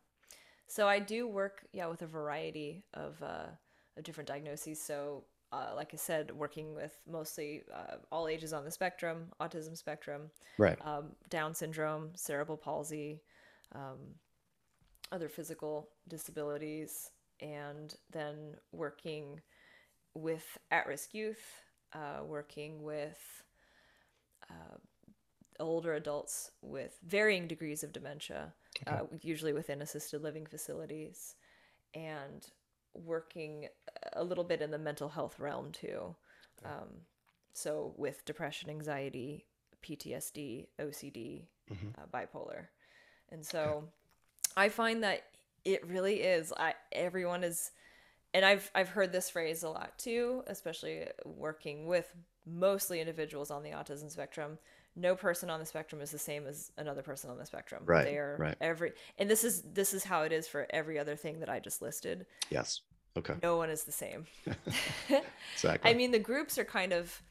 [0.69, 3.49] So I do work, yeah, with a variety of uh,
[3.97, 4.81] of different diagnoses.
[4.81, 9.77] So, uh, like I said, working with mostly uh, all ages on the spectrum, autism
[9.77, 13.21] spectrum, right um, Down syndrome, cerebral palsy,
[13.75, 13.99] um,
[15.11, 19.41] other physical disabilities, and then working
[20.15, 23.43] with at-risk youth, uh, working with
[24.51, 24.77] uh,
[25.61, 28.53] older adults with varying degrees of dementia,
[28.87, 31.35] uh, usually within assisted living facilities,
[31.95, 32.47] and
[32.95, 33.69] working
[34.15, 36.15] a little bit in the mental health realm too.
[36.65, 37.03] Um,
[37.55, 39.47] so with depression, anxiety,
[39.83, 41.95] PTSD, OCD, Mhm.
[41.99, 42.69] uh, bipolar,
[43.31, 43.89] and so
[44.57, 45.25] I find that
[45.65, 46.53] It really is.
[46.57, 47.71] I everyone is
[48.35, 52.13] and I've I've heard this phrase a lot too, especially working with
[52.47, 54.59] mostly individuals on the autism spectrum.
[54.95, 57.83] No person on the spectrum is the same as another person on the spectrum.
[57.87, 58.05] Right.
[58.05, 58.57] They are right.
[58.61, 61.61] every and this is this is how it is for every other thing that I
[61.61, 62.27] just listed.
[62.51, 62.83] Yes.
[63.17, 63.35] Okay.
[63.43, 64.27] No one is the same.
[65.55, 65.91] exactly.
[65.91, 67.23] I mean, the groups are kind of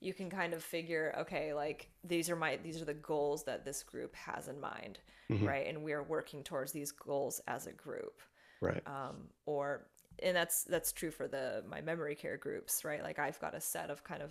[0.00, 3.64] you can kind of figure, okay, like these are my these are the goals that
[3.64, 4.98] this group has in mind,
[5.30, 5.46] Mhm.
[5.46, 5.66] right?
[5.66, 8.20] And we are working towards these goals as a group.
[8.62, 8.82] Right.
[8.86, 9.86] Um, or
[10.22, 13.02] and that's that's true for the my memory care groups, right?
[13.02, 14.30] Like I've got a set of kind of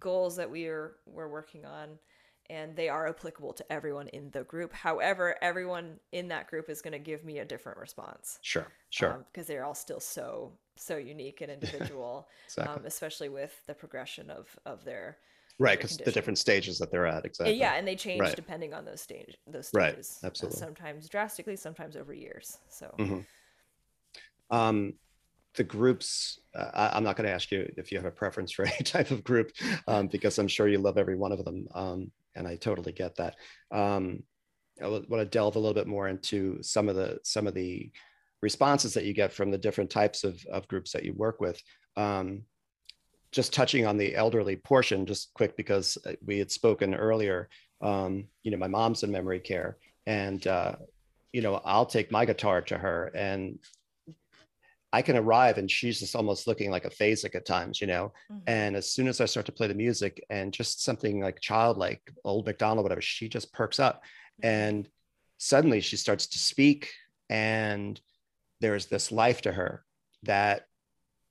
[0.00, 1.98] goals that we are we're working on
[2.50, 4.72] and they are applicable to everyone in the group.
[4.72, 8.66] However, everyone in that group is going to give me a different response Sure.
[8.90, 9.24] Sure.
[9.32, 12.74] because they're all still so so unique and individual, exactly.
[12.74, 15.18] um, especially with the progression of of their
[15.58, 15.78] right.
[15.78, 17.24] Because the different stages that they're at.
[17.24, 17.54] Exactly.
[17.58, 18.36] yeah, and they change Right.
[18.36, 20.18] depending on those stage those Right, stages.
[20.22, 20.58] uh, absolutely.
[20.58, 22.58] sometimes drastically, sometimes over years.
[22.68, 23.20] So Mm-hmm.
[24.50, 24.94] Um,
[25.54, 28.64] the groups, uh, I'm not going to ask you if you have a preference for
[28.66, 29.52] any type of group,
[29.86, 31.68] um, because I'm sure you love every one of them.
[31.74, 33.36] Um, and I totally get that.
[33.70, 34.22] Um,
[34.82, 37.90] I want to delve a little bit more into some of the some of the
[38.40, 41.60] responses that you get from the different types of, of groups that you work with.
[41.96, 42.42] Um,
[43.30, 47.48] just touching on the elderly portion, just quick because uh, we had spoken earlier.
[47.80, 50.76] Um, you know, my mom's in memory care, and uh,
[51.32, 53.58] you know, I'll take my guitar to her, and
[54.92, 58.12] I can arrive, and she's just almost looking like a phasic at times, you know.
[58.30, 58.42] Mhm.
[58.46, 62.02] And as soon as I start to play the music, and just something like childlike,
[62.24, 64.04] old McDonald, whatever, she just perks up,
[64.42, 64.48] Mhm.
[64.48, 64.90] and
[65.38, 66.92] suddenly she starts to speak,
[67.30, 68.00] and
[68.60, 69.84] there's this life to her
[70.22, 70.66] that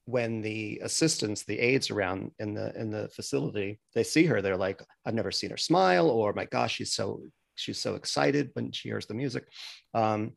[0.05, 4.57] when the assistants the aides around in the in the facility they see her they're
[4.57, 7.23] like i've never seen her smile or my gosh she's so
[7.55, 9.45] she's so excited when she hears the music
[9.93, 10.35] um,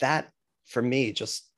[0.00, 0.32] that
[0.64, 1.50] for me just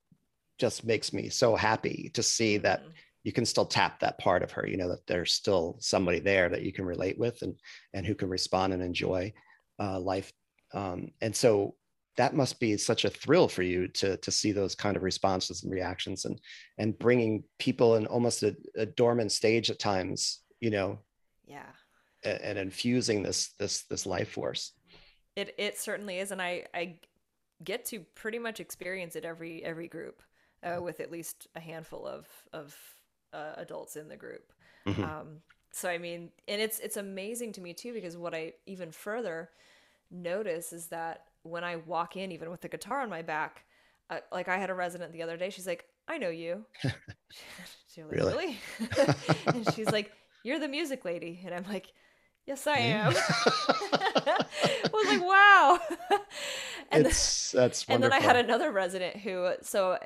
[0.58, 2.92] just makes me so happy to see that Mhm.
[3.24, 6.48] you can still tap that part of her you know that there's still somebody there
[6.48, 7.58] that you can relate with and
[7.94, 9.32] and who can respond and enjoy
[9.80, 10.32] uh, life
[10.72, 11.76] um, and so
[12.16, 15.62] that must be such a thrill for you to to see those kind of responses
[15.62, 16.40] and reactions and
[16.78, 20.98] and bringing people in almost a, a dormant stage at times you know
[21.46, 21.70] yeah.
[22.24, 24.72] and, and infusing this this this life force
[25.36, 26.98] It it certainly is, and I I
[27.62, 30.22] get to pretty much experience it every every group,
[30.62, 32.76] uh, with at least a handful of of
[33.32, 34.52] uh, adults in the group.
[34.86, 35.04] Mhm.
[35.04, 35.42] Um,
[35.72, 39.50] so I mean, and it's it's amazing to me too because what I even further
[40.10, 43.64] notice is that when I walk in, even with the guitar on my back,
[44.10, 46.64] uh, like I had a resident the other day, she's like, "I know you."
[47.88, 48.24] she's like, Really?
[48.24, 48.58] really?
[49.46, 51.92] and she's like, "You're the music lady," and I'm like,
[52.48, 54.44] "Yes, I am." I
[54.92, 55.78] was like, "Wow!"
[56.90, 59.98] and then- it's that's and then I had another resident who, so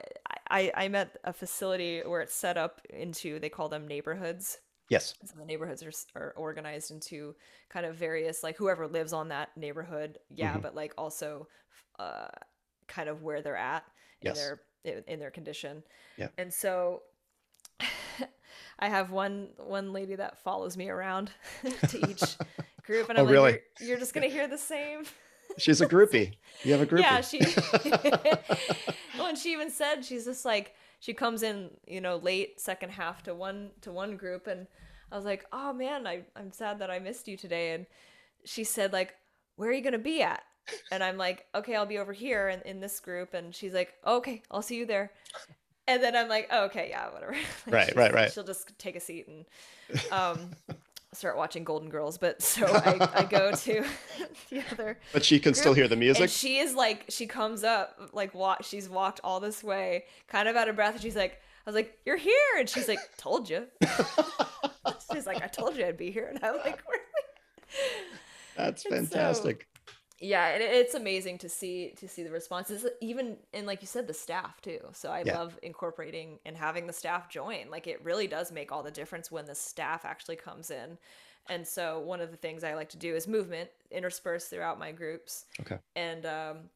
[0.50, 4.58] I, I met a facility where it's set up into, they call them neighborhoods.
[4.90, 7.34] yes So the neighborhoods are, are organized into
[7.70, 10.62] kind of various, like whoever lives on that neighborhood, yeah, Mhm.
[10.62, 11.48] but like also
[11.98, 12.28] uh,
[12.88, 13.84] kind of where they're at
[14.20, 14.36] in Yes.
[14.38, 14.60] their
[15.06, 15.82] in their condition.
[16.18, 16.28] Yeah.
[16.38, 17.02] And so
[18.82, 21.30] I have one one lady that follows me around
[21.88, 22.22] to each
[22.84, 23.58] group, and Oh, I'm like, really?
[23.78, 25.04] you're, you're just gonna hear the same.
[25.56, 26.32] she's a groupie
[26.64, 27.38] you have a groupie Yeah, she.
[29.20, 33.22] and she even said she's just like she comes in, you know, late second half
[33.24, 34.66] to one to one group, and
[35.10, 37.86] I was like, oh man, I I'm sad that I missed you today, and
[38.44, 39.14] she said like,
[39.56, 40.42] where are you gonna be at?
[40.92, 43.94] And I'm like, okay, I'll be over here in, in this group, and she's like,
[44.06, 45.10] okay, I'll see you there.
[45.88, 47.32] And then I'm like, oh, okay, yeah, whatever.
[47.66, 48.32] Like, Right, right, right.
[48.32, 49.44] She'll just take a seat and
[50.12, 50.50] um,
[51.12, 52.18] start watching Golden Girls.
[52.18, 53.84] But so I, I go to
[54.50, 58.10] the other but she can still hear the music she is like, she comes up,
[58.12, 60.94] like, wa- she's walked all this way, kind of out of breath.
[60.94, 62.34] And she's like, I was like, you're here.
[62.58, 63.66] And she's like, told you.
[65.12, 66.26] she's like, I told you I'd be here.
[66.26, 67.02] And I'm like, really?
[68.56, 69.66] that's fantastic
[70.22, 70.46] Yeah.
[70.54, 74.06] And it- it's amazing to see, to see the responses, even, and like you said,
[74.06, 74.80] the staff too.
[74.92, 75.36] So I Yeah.
[75.38, 77.68] love incorporating and having the staff join.
[77.70, 80.96] Like, it really does make all the difference when the staff actually comes in.
[81.48, 84.92] And so one of the things I like to do is movement interspersed throughout my
[84.92, 85.44] groups.
[85.60, 86.70] okay and um,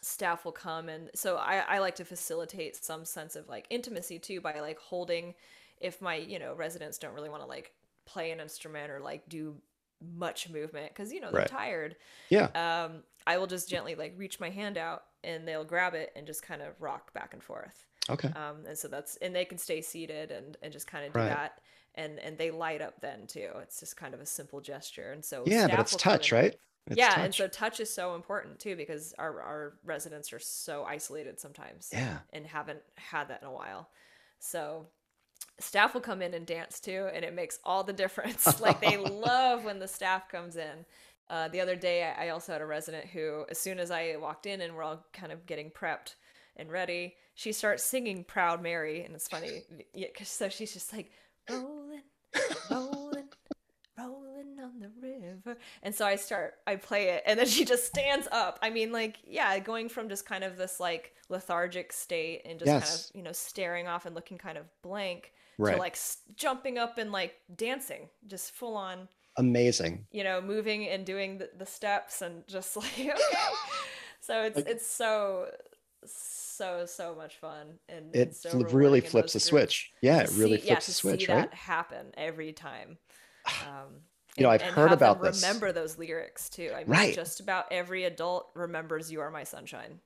[0.00, 4.18] staff will come and so I, I like to facilitate some sense of like intimacy
[4.18, 5.34] too by like holding
[5.80, 7.72] if my you know residents don't really want to like
[8.04, 9.56] play an instrument or like do
[10.00, 11.46] much movement because you know they're Right.
[11.46, 11.96] tired.
[12.28, 12.50] Yeah.
[12.54, 16.26] Um, i will just gently like reach my hand out and they'll grab it and
[16.26, 17.86] just kind of rock back and forth.
[18.08, 18.32] Okay.
[18.34, 21.20] Um, and so that's and they can stay seated and and just kind of do
[21.20, 21.28] Right.
[21.28, 21.60] that.
[21.94, 23.50] And and they light up then too.
[23.62, 25.12] It's just kind of a simple gesture.
[25.12, 26.56] And so yeah but it's touch right?
[26.88, 30.84] It's Yeah, and so touch is so important too because our our residents are so
[30.84, 32.20] isolated sometimes Yeah.
[32.32, 33.90] and haven't had that in a while.
[34.38, 34.90] So
[35.58, 38.60] staff will come in and dance too, and it makes all the difference.
[38.60, 40.84] like they love when the staff comes in.
[41.28, 44.16] Uh, the other day, I I also had a resident who, as soon as I
[44.16, 46.14] walked in and we're all kind of getting prepped
[46.56, 49.62] and ready, she starts singing "Proud Mary," and it's funny.
[49.94, 51.10] Yeah, so she's just like
[51.50, 52.02] rolling,
[52.70, 53.28] rolling,
[53.98, 55.58] rolling on the river.
[55.82, 58.58] And so I start, I play it, and then she just stands up.
[58.62, 62.70] I mean, like, yeah, going from just kind of this like lethargic state and just
[62.70, 65.72] kind of, you know, staring off and looking kind of blank Right.
[65.74, 65.96] to like
[66.36, 70.06] jumping up and like dancing, just full on, Amazing.
[70.12, 73.12] you know, moving and doing the, the steps and just like, okay.
[74.20, 75.46] So it's, Like- it's so,
[76.04, 77.78] so, so much fun.
[77.88, 79.92] And It and so really flips groups switch.
[80.02, 81.50] Yeah, it to really see, yeah, flips to the switch, see right?
[81.50, 82.98] that happen every time.
[83.66, 84.02] Um,
[84.36, 85.42] You know, I've heard about this.
[85.42, 86.70] Remember those lyrics too.
[86.74, 87.14] I mean, Right.
[87.14, 90.00] just about every adult remembers "You Are My Sunshine."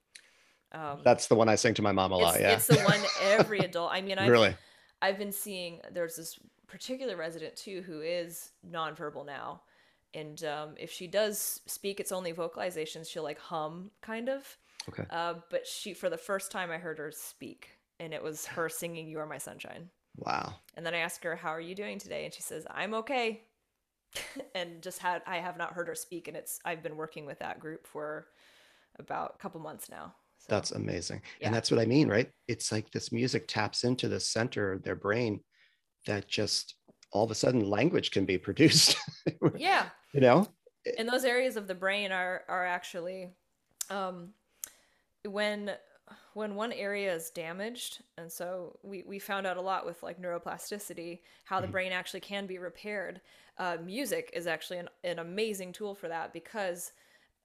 [0.72, 2.40] Um, That's the one I sing to my mom a it's, lot.
[2.40, 2.52] Yeah.
[2.52, 3.90] it's the one every adult.
[3.92, 4.54] I mean, I've really.
[5.02, 5.80] I've been seeing.
[5.92, 9.62] There's this particular resident too who is nonverbal now,
[10.14, 13.08] and um, if she does speak, it's only vocalizations.
[13.08, 14.56] She'll like hum, kind of.
[14.88, 15.04] Okay.
[15.10, 18.68] Uh, but she, for the first time, I heard her speak, and it was her
[18.68, 20.54] singing "You Are My Sunshine." Wow.
[20.76, 23.42] And then I asked her, "How are you doing today?" And she says, "I'm okay."
[24.54, 27.38] and just had I have not heard her speak, and it's I've been working with
[27.38, 28.26] that group for
[28.98, 30.14] about a couple months now.
[30.40, 31.20] So, That's amazing.
[31.38, 31.46] Yeah.
[31.46, 32.30] And that's what I mean, right?
[32.48, 35.40] It's like this music taps into the center of their brain
[36.06, 36.76] that just
[37.12, 38.96] all of a sudden language can be produced.
[39.56, 40.48] yeah, you know?
[40.98, 43.28] and those areas of the brain are are actually
[43.90, 44.30] um,
[45.28, 45.72] when
[46.34, 50.20] when one area is damaged and so we, we found out a lot with like
[50.20, 51.72] neuroplasticity how the Mhm.
[51.72, 53.20] brain actually can be repaired
[53.58, 56.92] uh, music is actually an, an amazing tool for that because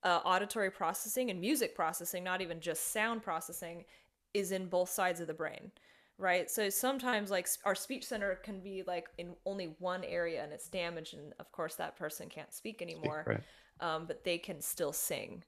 [0.06, 3.86] uh, auditory processing and music processing not even just sound processing
[4.34, 5.72] is in both sides of the brain
[6.18, 10.54] right so sometimes like our speech center can be like in only one area and
[10.54, 13.42] it's damaged and of course that person can't speak anymore Right.
[13.82, 15.44] um, but they can still sing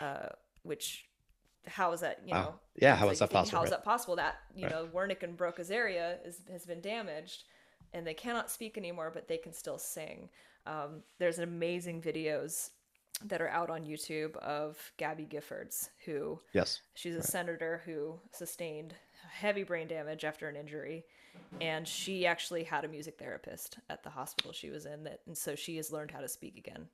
[0.00, 0.28] uh,
[0.64, 1.06] which
[1.66, 2.44] how is that you Wow.
[2.44, 2.96] know Yeah.
[2.96, 3.58] How like that possible?
[3.58, 3.78] how is right?
[3.78, 4.72] that possible that you Right.
[4.72, 7.44] know wernicke and broca's area is, has been damaged
[7.94, 10.28] and they cannot speak anymore but they can still sing
[10.66, 12.70] um, there's amazing videos
[13.24, 16.80] that are out on youtube of gabby giffords who Yes.
[16.94, 18.94] She's a senator who sustained
[19.30, 21.04] heavy brain damage after an injury,
[21.60, 25.02] and she actually had a music therapist at the hospital she was in.
[25.04, 26.86] That, and so she has learned how to speak again.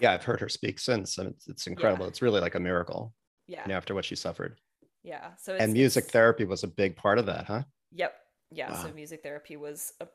[0.00, 0.12] Yeah.
[0.12, 2.06] I've heard her speak since, and it's, it's incredible.
[2.06, 3.14] It's really like a miracle
[3.46, 4.58] Yeah, you know, after what she suffered.
[5.04, 5.30] yeah.
[5.38, 7.62] So it's, and music it's- therapy was a big part of that, huh?
[7.92, 8.14] Yep.
[8.50, 8.74] Yeah.
[8.82, 10.06] So music therapy was a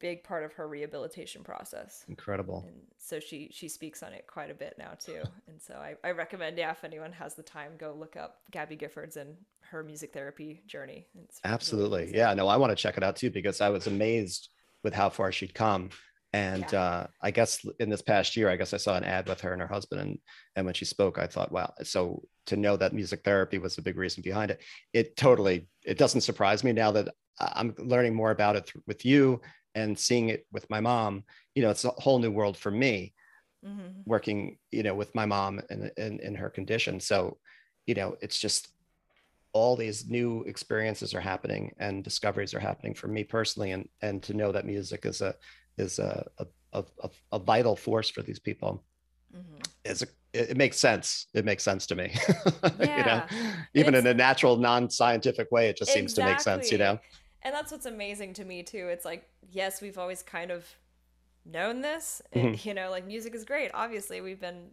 [0.00, 2.04] big part of her rehabilitation process.
[2.08, 2.64] Incredible.
[2.66, 5.22] And so she she speaks on it quite a bit now too.
[5.48, 8.76] And so I, I recommend yeah if anyone has the time go look up Gabby
[8.76, 9.36] Giffords and
[9.70, 11.06] her music therapy journey.
[11.24, 12.02] It's Absolutely.
[12.02, 12.18] amazing.
[12.18, 12.34] Yeah.
[12.34, 14.48] No, I want to check it out too because I was amazed
[14.82, 15.90] with how far she'd come.
[16.34, 16.80] And Yeah.
[16.82, 19.52] uh, I guess in this past year, I guess I saw an ad with her
[19.52, 20.18] and her husband, and
[20.56, 21.72] and when she spoke, I thought, wow.
[21.82, 24.60] So to know that music therapy was a big reason behind it,
[24.94, 29.04] it totally it doesn't surprise me now that I'm learning more about it th- with
[29.04, 29.40] you
[29.74, 31.24] and seeing it with my mom.
[31.54, 33.14] You know, it's a whole new world for me
[33.64, 34.00] mm-hmm.
[34.06, 37.00] working, you know, with my mom and in, in her condition.
[37.00, 37.38] So,
[37.86, 38.68] you know, it's just
[39.52, 43.72] all these new experiences are happening and discoveries are happening for me personally.
[43.72, 45.34] And and to know that music is a
[45.78, 48.84] is a a, a, a- vital force for these people
[49.34, 49.68] Mhm.
[49.84, 51.26] is a it, makes sense.
[51.34, 52.14] It makes sense to me.
[52.80, 53.28] you know, Yeah.
[53.74, 56.98] even in a natural, non-scientific way, it just seems to make sense, you know?
[57.42, 58.88] And that's what's amazing to me too.
[58.88, 60.64] It's like, yes, we've always kind of
[61.44, 62.22] known this.
[62.34, 62.68] Mm-hmm.
[62.68, 63.70] you know, like music is great.
[63.74, 64.68] Obviously, we've been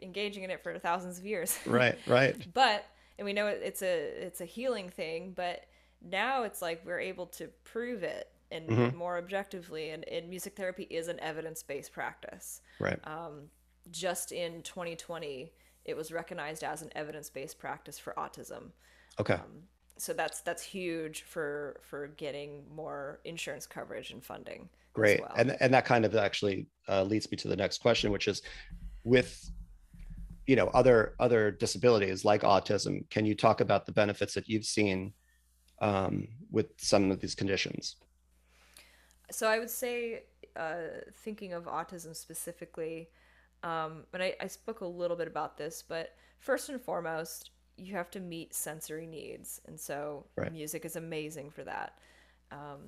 [0.00, 1.58] engaging in it for thousands of years.
[1.66, 2.36] Right, right.
[2.54, 2.84] but
[3.18, 5.64] and we know it's a it's a healing thing, but
[6.02, 8.94] now it's like we're able to prove it and Mhm.
[8.94, 12.60] more objectively and, and music therapy is an evidence-based practice.
[12.78, 12.98] Right.
[13.04, 13.48] Um,
[13.90, 15.52] just in 2020,
[15.84, 18.70] it was recognized as an evidence-based practice for autism
[19.18, 19.34] Okay.
[19.34, 19.62] um,
[19.96, 25.20] so that's that's huge for for getting more insurance coverage and funding as Great.
[25.20, 25.32] well.
[25.36, 28.42] And and that kind of actually uh, leads me to the next question, which is
[29.04, 29.50] with
[30.46, 34.64] you know other other disabilities like autism, can you talk about the benefits that you've
[34.66, 35.12] seen
[35.80, 37.96] um, with some of these conditions?
[39.30, 40.22] so i would say
[40.56, 40.76] uh,
[41.24, 43.08] thinking of autism specifically
[43.62, 47.94] um, and I, I spoke a little bit about this but first and foremost you
[47.94, 50.52] have to meet sensory needs and so Right.
[50.52, 51.98] music is amazing for that
[52.52, 52.80] um,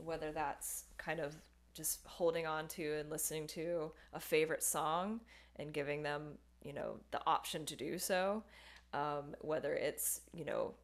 [0.00, 1.34] whether that's kind of
[1.74, 5.20] just holding on to and listening to a favorite song
[5.56, 8.42] and giving them you know the option to do so
[8.92, 10.74] um, whether it's you know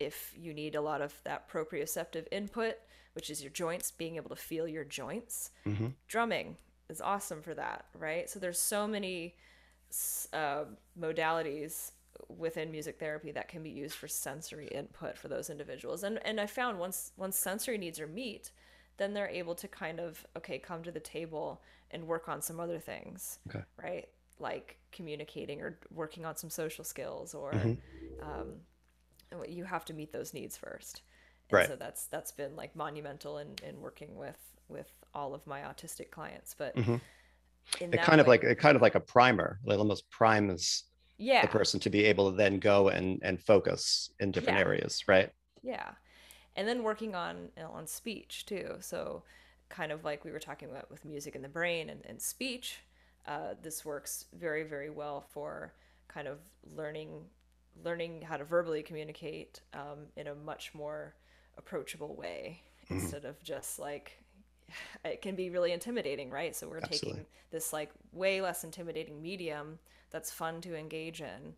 [0.00, 2.76] if you need a lot of that proprioceptive input
[3.14, 5.88] which is your joints being able to feel your joints Mm-hmm.
[6.08, 6.56] drumming
[6.88, 9.34] is awesome for that right so there's so many
[10.32, 10.64] uh,
[10.98, 11.92] modalities
[12.28, 16.40] within music therapy that can be used for sensory input for those individuals and and
[16.40, 18.50] i found once once sensory needs are meet
[18.98, 22.60] then they're able to kind of okay come to the table and work on some
[22.60, 23.64] other things Okay.
[23.82, 24.08] right
[24.38, 28.28] like communicating or working on some social skills or Mm-hmm.
[28.28, 28.46] um,
[29.48, 31.02] you have to meet those needs first
[31.50, 31.66] and Right.
[31.66, 34.38] so that's that's been like monumental in, in working with
[34.68, 37.94] with all of my autistic clients but in Mm-hmm.
[37.94, 39.58] It kind of like it kind of like a primer.
[39.66, 40.84] It almost primes
[41.18, 44.64] yeah the person to be able to then go and and focus in different Yeah.
[44.64, 45.30] areas, right?
[45.62, 45.92] Yeah.
[46.56, 48.76] And then working on on speech too.
[48.80, 49.24] So
[49.68, 52.80] kind of like we were talking about with music in the brain and, and speech,
[53.26, 55.74] uh, this works very, very well for
[56.08, 56.38] kind of
[56.76, 57.30] learning
[57.84, 61.14] learning how to verbally communicate um, in a much more
[61.56, 64.21] approachable way instead of just like
[65.04, 66.54] it can be really intimidating, right?
[66.54, 67.10] So we're Absolutely.
[67.10, 69.78] taking this like way less intimidating medium
[70.10, 71.54] that's fun to engage in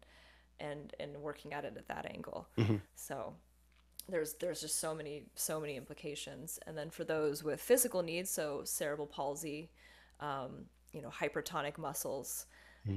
[0.60, 2.48] and and working at it at that angle.
[2.94, 3.34] So
[4.08, 8.30] there's there's just so many so many implications and then for those with physical needs
[8.30, 9.70] so cerebral palsy
[10.20, 12.46] um, you know hypertonic muscles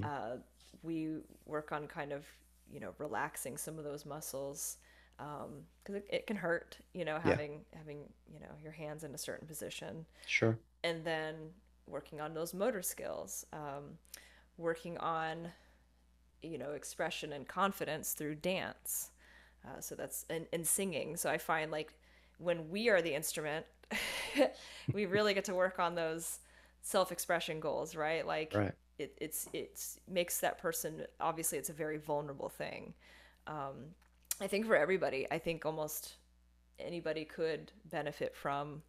[0.03, 0.35] uh,
[0.83, 2.25] we work on kind of
[2.69, 4.77] you know relaxing some of those muscles
[5.17, 7.31] because it, it can hurt you know Yeah.
[7.31, 7.99] having having
[8.31, 10.57] you know your hands in a certain position Sure.
[10.83, 11.35] and then
[11.87, 13.97] working on those motor skills um,
[14.57, 15.49] working on
[16.41, 19.11] you know expression and confidence through dance
[19.65, 21.93] uh, so that's and, and singing so i find like
[22.37, 23.65] when we are the instrument
[24.93, 26.39] we really get to work on those
[26.81, 28.73] self-expression goals right like Right.
[28.99, 32.93] it, it's it's makes that person obviously it's a very vulnerable thing
[33.47, 33.75] um,
[34.41, 36.15] i think for everybody i think almost
[36.79, 38.81] anybody could benefit from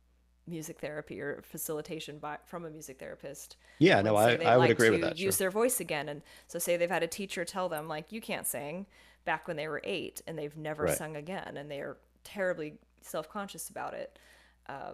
[0.46, 4.70] music therapy or facilitation by from a music therapist Yeah, no, I, I would like
[4.70, 5.18] agree with that.
[5.18, 5.44] Use Sure.
[5.44, 8.46] their voice again, and so say they've had a teacher tell them like you can't
[8.46, 8.86] sing
[9.26, 10.96] back when they were eight, and they've never Right.
[10.96, 14.18] sung again, and they are terribly self conscious about it.
[14.70, 14.92] Uh,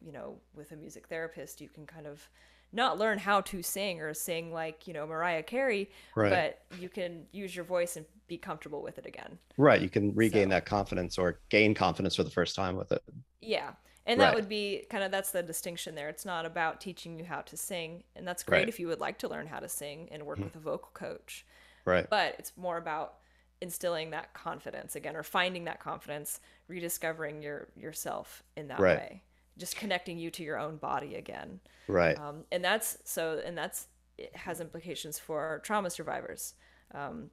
[0.00, 2.26] you know, with a music therapist, you can kind of
[2.72, 6.30] not learn how to sing or sing like you know Mariah Carey, Right.
[6.30, 9.38] but you can use your voice and be comfortable with it again.
[9.56, 9.80] Right.
[9.80, 13.02] You can regain So- that confidence or gain confidence for the first time with it.
[13.40, 13.72] Yeah.
[14.04, 14.34] And that Right.
[14.36, 16.08] would be kind of that's the distinction there.
[16.08, 18.62] It's not about teaching you how to sing, and that's great Right.
[18.62, 18.68] Mm-hmm.
[18.70, 21.46] if you would like to learn how to sing and work with a vocal coach.
[21.84, 22.08] Right.
[22.08, 23.16] But it's more about
[23.60, 28.98] instilling that confidence again or finding that confidence, rediscovering your yourself in that Right.
[28.98, 29.22] way.
[29.58, 31.60] Just connecting you to your own body again.
[31.88, 32.18] Right.
[32.18, 36.54] Um, and that's so and that's it has implications for trauma survivors.
[36.94, 37.30] Um,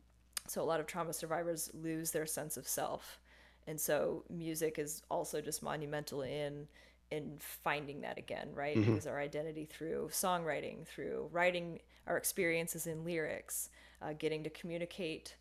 [0.47, 3.19] so a lot of trauma survivors lose their sense of self
[3.67, 6.67] and so music is also just monumental in
[7.09, 8.91] in finding that again right Mm-hmm.
[8.91, 13.69] because our identity through songwriting through writing our experiences in lyrics
[14.03, 15.35] uh, getting to communicate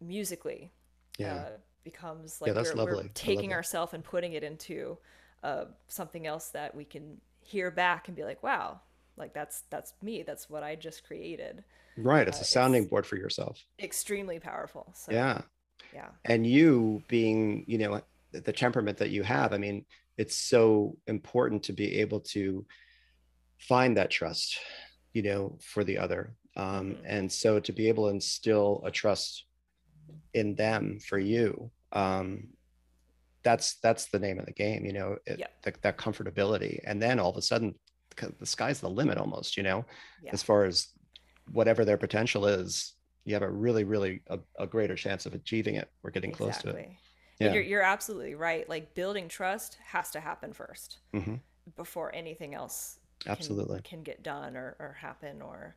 [0.00, 0.70] musically
[1.18, 1.34] Yeah.
[1.34, 1.48] uh,
[1.84, 3.02] becomes like that's we're, we're lovely.
[3.04, 4.98] Love taking ourselves and putting it into
[5.44, 8.80] uh, something else that we can hear back and be like wow
[9.16, 11.62] like that's that's me that's what i just created
[11.98, 12.26] right.
[12.26, 13.62] It's uh, a sounding it's- board for yourself.
[13.78, 15.42] extremely powerful so Yeah.
[15.92, 18.00] yeah and you being you know
[18.32, 19.84] the temperament that you have i mean
[20.16, 22.64] it's so important to be able to
[23.58, 24.58] find that trust
[25.12, 27.02] you know for the other um, Mhm.
[27.04, 29.44] and so to be able to instill a trust
[30.32, 32.48] in them for you um,
[33.44, 35.50] that's that's the name of the game you know it, Yep.
[35.62, 37.74] the, that comfortability and then all of a sudden
[38.38, 39.84] the sky's the limit almost you know
[40.22, 40.30] Yeah.
[40.32, 40.88] as far as
[41.52, 45.76] whatever their potential is you have a really really a, a greater chance of achieving
[45.76, 46.88] it or getting close to it
[47.38, 47.52] Yeah.
[47.52, 48.68] You're, you're absolutely right.
[48.68, 51.40] Like building trust has to happen first Mhm.
[51.76, 53.80] before anything else Absolutely.
[53.82, 55.74] can get done or, or happen or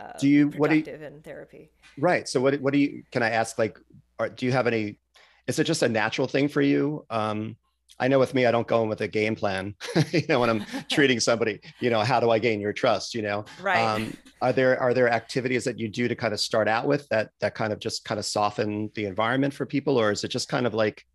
[0.00, 1.70] uh, Do you- what do you- in therapy.
[1.98, 3.78] right so what what do you can i ask like
[4.18, 4.98] are, do you have any
[5.46, 7.04] is it just a natural thing for you?
[7.10, 7.56] Um
[8.00, 9.72] i know with me i don't go in with a game plan
[10.10, 13.14] you know when i'm treating somebody you know how do i gain your trust?
[13.14, 13.44] you know?
[13.62, 13.78] Right.
[13.78, 14.12] um
[14.44, 17.30] are there are there activities that you do to kind of start out with that
[17.40, 19.98] that kind of just kind of soften the environment for people?
[19.98, 21.06] Or is it just kind of like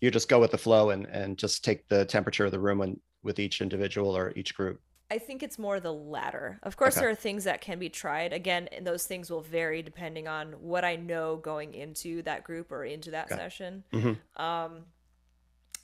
[0.00, 2.78] you just go with the flow and and just take the temperature of the room
[2.78, 4.80] when, with each individual or each group
[5.12, 6.58] I think it's more the latter.
[6.62, 7.02] Of course, Okay.
[7.02, 8.32] there are things that can be tried.
[8.32, 12.72] Again, and those things will vary depending on what I know going into that group
[12.72, 13.36] or into that Okay.
[13.36, 13.84] session.
[13.92, 14.18] Mhm.
[14.40, 14.86] Um,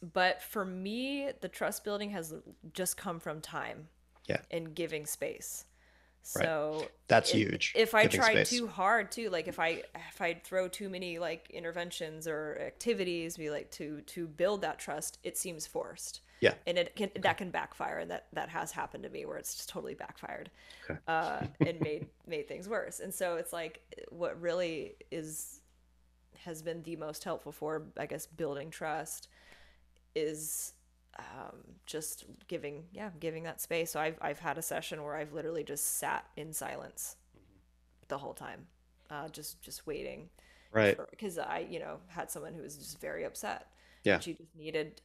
[0.01, 2.33] but for me, the trust building has
[2.73, 3.91] just come from time
[4.25, 4.41] Yeah.
[4.51, 5.67] and giving space.
[6.23, 7.73] So That's if, huge.
[7.77, 8.51] If I giving try space.
[8.51, 13.37] too hard too, like if I if I throw too many like interventions or activities,
[13.37, 16.23] be like to to build that trust, it seems forced.
[16.41, 16.55] Yeah.
[16.67, 19.55] And it can that can backfire, and that that has happened to me where it's
[19.57, 20.51] just totally backfired,
[20.89, 20.99] Okay.
[21.09, 23.01] uh, and made made things worse.
[23.01, 23.81] And so it's like
[24.11, 25.61] what really is
[26.45, 29.29] has been the most helpful for I guess building trust
[30.15, 30.73] is
[31.19, 35.33] um, just giving yeah giving that space so I've, I've had a session where i've
[35.33, 37.17] literally just sat in silence
[38.07, 38.67] the whole time
[39.11, 40.29] uh, just just waiting
[40.71, 40.97] Right.
[41.11, 43.67] because i you know had someone who was just very upset
[44.05, 44.21] Yeah.
[44.21, 45.01] she just needed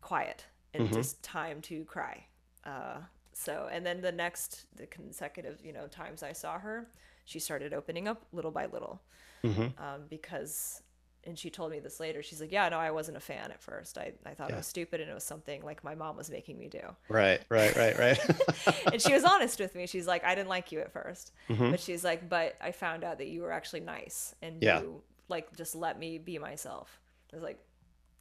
[0.00, 0.94] quiet and Mhm.
[0.94, 2.24] just time to cry
[2.64, 2.98] uh,
[3.32, 6.88] so and then the next the consecutive you know times i saw her
[7.24, 9.00] she started opening up little by little
[9.42, 10.82] hmm um, because
[11.24, 13.60] and she told me this later she's like yeah no i wasn't a fan at
[13.62, 14.54] first i, I thought Yeah.
[14.56, 17.40] it was stupid and it was something like my mom was making me do Right.
[17.48, 17.74] Right.
[17.76, 17.98] Right.
[17.98, 18.18] Right.
[18.92, 21.70] and she was honest with me she's like i didn't like you at 1st Mhm.
[21.70, 24.80] but she's like but i found out that you were actually nice and Yeah.
[24.80, 27.00] you like just let me be myself
[27.32, 27.58] i was like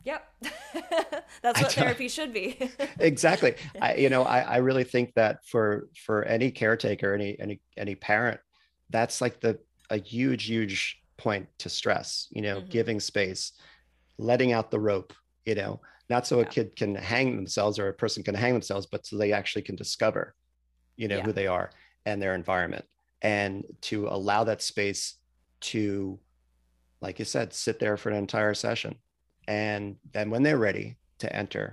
[0.03, 0.23] yep
[1.41, 2.57] that's what therapy should be
[2.99, 3.55] exactly.
[3.81, 7.95] I, you know, I, I really think that for for any caretaker, any any any
[7.95, 8.39] parent,
[8.89, 12.27] that's like the a huge, huge point to stress.
[12.31, 12.69] You know, Mhm.
[12.69, 13.53] giving space,
[14.17, 15.13] letting out the rope.
[15.45, 18.87] You know, not so a kid can hang themselves or a person can hang themselves,
[18.91, 20.35] but so they actually can discover,
[20.95, 21.23] you know, Yeah.
[21.25, 21.71] who they are
[22.05, 22.85] and their environment,
[23.21, 25.15] and to allow that space
[25.61, 26.19] to,
[27.01, 28.95] like you said, sit there for an entire session,
[29.51, 29.83] and
[30.13, 30.87] then when they're ready
[31.19, 31.65] to enter,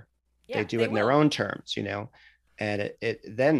[0.47, 2.09] yeah, they do it in their own terms you know
[2.57, 3.55] and it, it then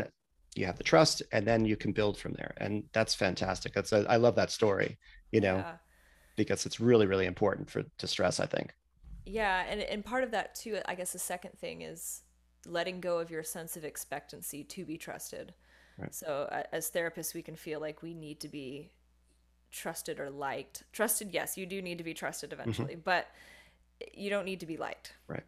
[0.55, 3.91] you have the trust and then you can build from there and that's fantastic that's
[3.93, 4.97] a, i love that story
[5.31, 5.77] you know Yeah.
[6.35, 8.69] because it's really really important for to stress i think
[9.25, 12.23] Yeah, and and part of that too, I guess the second thing is
[12.65, 15.53] letting go of your sense of expectancy to be trusted.
[15.97, 16.13] Right.
[16.15, 18.91] So as therapists, we can feel like we need to be
[19.71, 20.83] trusted or liked.
[20.93, 22.61] Trusted, yes, you do need to be trusted mm-hmm.
[22.61, 23.27] eventually, but
[24.13, 25.13] you don't need to be liked.
[25.27, 25.43] Right.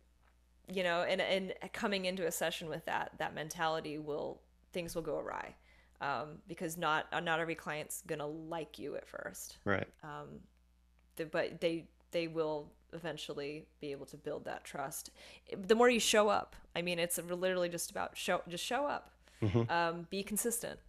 [0.67, 4.41] You know, and and coming into a session with that that mentality will
[4.73, 5.55] things will go awry.
[5.99, 10.39] Um, because not not every client's gonna like you at first right um,
[11.15, 15.11] the, but they they will eventually be able to build that trust
[15.67, 19.11] the more you show up i mean it's literally just about show just show up
[19.43, 19.69] Mhm.
[19.69, 20.79] um, be consistent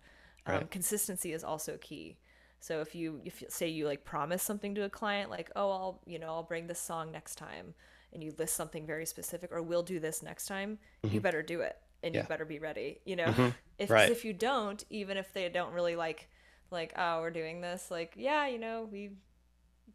[0.46, 0.70] um, Right.
[0.70, 2.16] consistency is also key
[2.62, 6.00] so if you if say you like promise something to a client like oh i'll
[6.06, 7.74] you know i'll bring this song next time
[8.12, 10.78] and you list something very specific or we'll do this next time
[11.10, 12.22] you better do it and Yeah.
[12.22, 13.54] you better be ready you know Mhm.
[13.78, 14.10] if Right.
[14.10, 16.28] if you don't even if they don't really like
[16.70, 19.10] like oh we're doing this like yeah you know we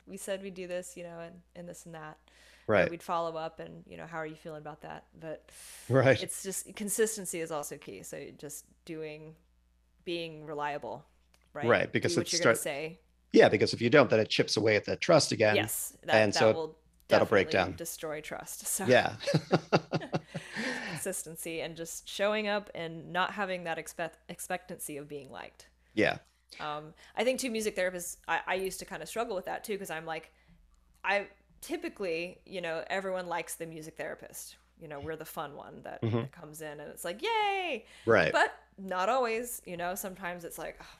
[0.05, 2.17] we said we'd do this you know and, and this and that
[2.67, 5.49] right we'd follow up and you know how are you feeling about that but
[5.89, 9.35] right it's just consistency is also key so just doing
[10.05, 11.05] being reliable
[11.57, 12.99] right Right, because Do what it you're start- say
[13.33, 16.15] yeah because if you don't then it chips away at the trust again yes that,
[16.15, 16.77] and that so will
[17.09, 17.73] that'll break down.
[17.75, 19.13] destroy trust so yeah
[20.89, 26.17] consistency and just showing up and not having that expect expectancy of being liked yeah
[26.61, 29.63] Um, I think too, music therapists, I, I used to kind of struggle with that
[29.65, 30.31] too, because I'm like,
[31.03, 31.27] I
[31.59, 34.55] typically, you know, everyone likes the music therapist.
[34.81, 36.11] You know, we're the fun one that, Mhm.
[36.21, 37.85] that comes in and it's like, yay!
[38.05, 40.95] right But not always, you know, sometimes it's like, oh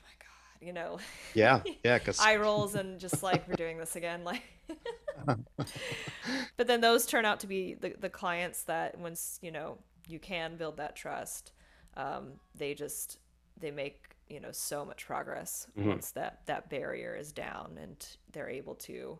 [0.60, 0.98] you know,
[1.34, 4.24] yeah yeah because eye rolls and just like, we're doing this again.
[4.24, 4.42] Like,
[6.56, 9.78] but then those turn out to be the, the clients that once, you know,
[10.08, 11.52] you can build that trust,
[11.96, 13.18] um, they just,
[13.60, 15.86] they make, you know, so much progress Mhm.
[15.86, 19.18] once that, that barrier is down and they're able to,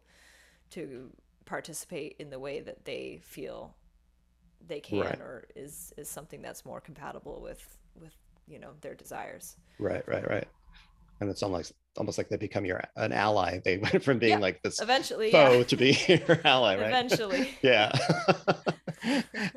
[0.71, 1.11] to
[1.45, 3.75] participate in the way that they feel
[4.67, 5.21] they can Right.
[5.21, 8.15] or is, is something that's more compatible with, with,
[8.47, 9.57] you know, their desires.
[9.79, 10.49] right right right
[11.21, 14.39] and it's almost almost like they become your an ally they went from being Yeah,
[14.39, 15.65] like this Eventually, foe yeah.
[15.65, 17.51] to be your ally right Eventually.
[17.63, 17.91] yeah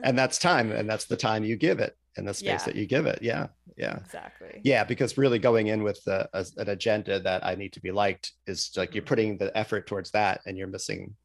[0.03, 2.65] and that's time and that's the time you give it and the space Yeah.
[2.65, 3.47] that you give it yeah
[3.77, 4.61] yeah Exactly.
[4.63, 7.91] yeah because really going in with the, a, an agenda that i need to be
[7.91, 9.07] liked is like you're Mhm.
[9.07, 11.15] putting the effort towards that and you're missing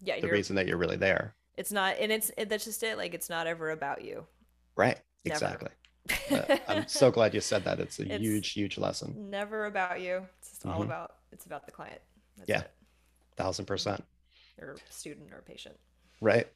[0.00, 0.20] Yeah.
[0.20, 2.96] the reason that you're really there it's not, and it's, it, that's just it.
[2.98, 4.26] Like, it's not ever about you.
[4.74, 5.34] right Never.
[5.36, 5.68] exactly
[6.30, 10.00] Uh, i'm so glad you said that it's a It's- huge huge lesson Never about
[10.00, 10.26] you.
[10.38, 10.84] It's just all Mhm.
[10.84, 12.00] about, it's about the client.
[12.36, 12.60] That's Yeah.
[12.60, 12.70] it.
[13.36, 14.04] thousand percent
[14.60, 15.76] Or student or patient.
[16.20, 16.46] right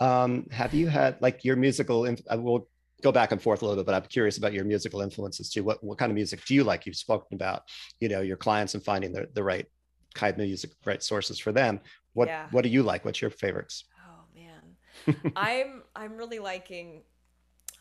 [0.00, 2.68] um have you had like your musical inf- I will
[3.02, 5.64] go back and forth a little bit but i'm curious about your musical influences too
[5.64, 7.62] what what kind of music do you like you've spoken about
[7.98, 9.66] you know your clients and finding the, the right
[10.14, 11.80] kind of music right sources for them
[12.12, 12.46] what Yeah.
[12.50, 17.02] what do you like what's your favorites Oh man, I'm I'm really liking.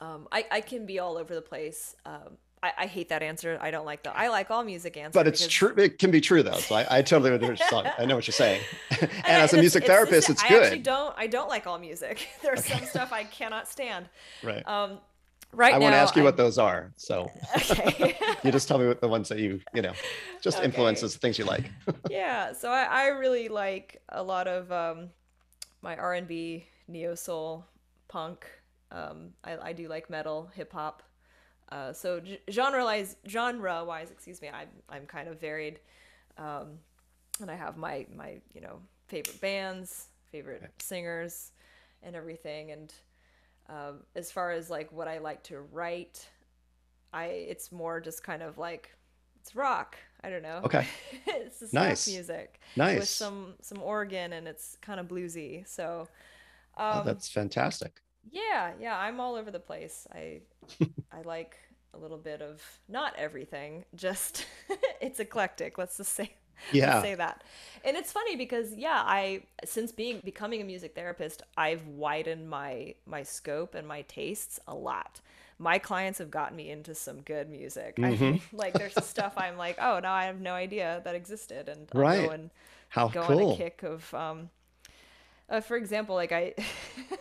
[0.02, 1.96] Um, I I can be all over the place.
[2.06, 3.58] Um, I, I, hate that answer.
[3.62, 4.18] I don't like that.
[4.18, 5.14] I like all music answers.
[5.14, 5.74] But it's true.
[5.78, 6.58] It can be true though.
[6.58, 7.92] So I, I totally understand.
[7.98, 8.62] I know what you're saying.
[8.90, 10.62] and, and as a music it's, therapist, it's, it's, good.
[10.62, 11.14] I actually don't.
[11.18, 12.28] I don't like all music.
[12.42, 12.80] There's okay.
[12.80, 14.10] some stuff I cannot stand.
[14.44, 14.68] Right.
[14.68, 15.00] Um,
[15.54, 16.92] right I now, want to ask you I, what those are.
[16.98, 18.18] So okay.
[18.44, 19.94] you just tell me what the ones that you you know
[20.42, 20.66] just okay.
[20.66, 21.72] influences things you like.
[22.10, 22.52] yeah.
[22.52, 25.10] So I, I really like a lot of um,
[25.82, 27.66] my R and B, neo soul,
[28.10, 28.46] punk.
[28.92, 31.04] Um, I, I do like metal, hip hop.
[31.72, 35.80] Uh, so genre wise, genre wise, excuse me, I'm I'm kind of varied,
[36.38, 36.80] um,
[37.42, 41.52] and I have my my you know favorite bands, favorite singers,
[42.02, 42.72] and everything.
[42.72, 42.94] And
[43.70, 46.28] um, as far as like what I like to write,
[47.14, 48.90] I it's more just kind of like
[49.40, 49.96] it's rock.
[50.24, 50.62] I don't know.
[50.64, 50.88] Okay.
[51.28, 52.60] it's just nice music.
[52.76, 53.00] Nice.
[53.00, 55.68] With some some organ and it's kind of bluesy.
[55.68, 56.08] So.
[56.78, 58.02] Um, oh, that's fantastic.
[58.32, 60.08] Yeah, yeah, I'm all over the place.
[60.14, 60.42] I
[61.12, 61.58] I like
[61.94, 64.46] a little bit of not everything, just
[65.02, 65.78] it's eclectic.
[65.78, 66.36] Let's just say
[66.72, 67.44] yeah say that
[67.84, 72.94] and it's funny because yeah i since being becoming a music therapist i've widened my
[73.06, 75.22] my scope and my tastes a lot
[75.58, 78.36] my clients have gotten me into some good music mm-hmm.
[78.36, 81.88] I like there's stuff i'm like oh no i have no idea that existed and
[81.94, 82.50] I'll right go and
[82.90, 83.48] how go cool.
[83.50, 84.50] on a kick of um
[85.50, 86.54] uh, for example like i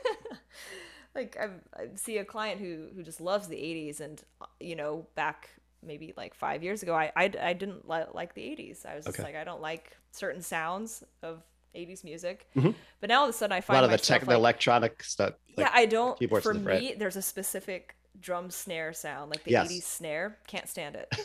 [1.14, 1.48] like I,
[1.80, 4.22] I see a client who who just loves the 80s and
[4.60, 5.50] you know back
[5.84, 9.04] maybe like five years ago i i, I didn't li- like the 80s i was
[9.04, 9.22] just okay.
[9.22, 11.42] like i don't like certain sounds of
[11.76, 12.48] 80s music.
[12.56, 12.70] Mm-hmm.
[13.00, 14.34] but now all of a sudden i find a lot of the tech like, the
[14.34, 16.98] electronic stuff like yeah i don't for me right.
[16.98, 19.72] there's a specific drum snare sound like the yes.
[19.72, 20.38] 80s snare.
[20.46, 21.14] Can't stand it.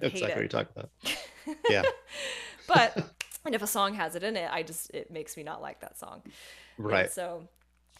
[0.00, 0.90] Exactly what you're talking about.
[1.70, 1.82] Yeah.
[2.66, 2.96] But
[3.46, 5.80] and if a song has it in it i just it makes me not like
[5.80, 6.22] that song.
[6.76, 7.04] Right.
[7.04, 7.48] and so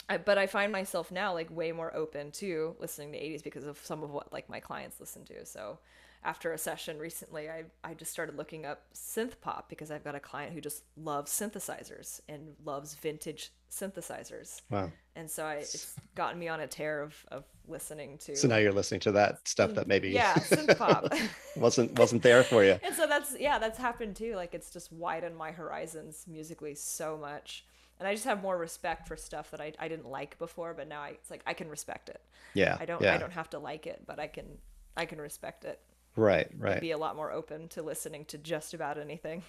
[0.09, 3.64] I, but I find myself now like way more open to listening to 80s because
[3.64, 5.44] of some of what like my clients listen to.
[5.44, 5.78] So
[6.24, 10.14] after a session recently, I, I just started looking up synth pop because I've got
[10.14, 14.62] a client who just loves synthesizers and loves vintage synthesizers.
[14.70, 14.90] Wow.
[15.14, 18.34] And so I, it's gotten me on a tear of, of listening to.
[18.34, 21.12] So now you're listening to that stuff that maybe yeah, synth pop
[21.56, 22.78] wasn't wasn't there for you.
[22.88, 24.34] And so that's yeah, that's happened too.
[24.34, 27.64] Like it's just widened my horizons musically so much
[27.99, 30.88] and I just have more respect for stuff that I, I didn't like before, but
[30.88, 32.20] now I, it's like I can respect it.
[32.55, 32.76] Yeah.
[32.78, 33.14] I don't yeah.
[33.14, 34.46] I don't have to like it, but I can
[34.96, 35.80] I can respect it.
[36.16, 36.80] Right, right.
[36.80, 39.44] be a lot more open to listening to just about anything.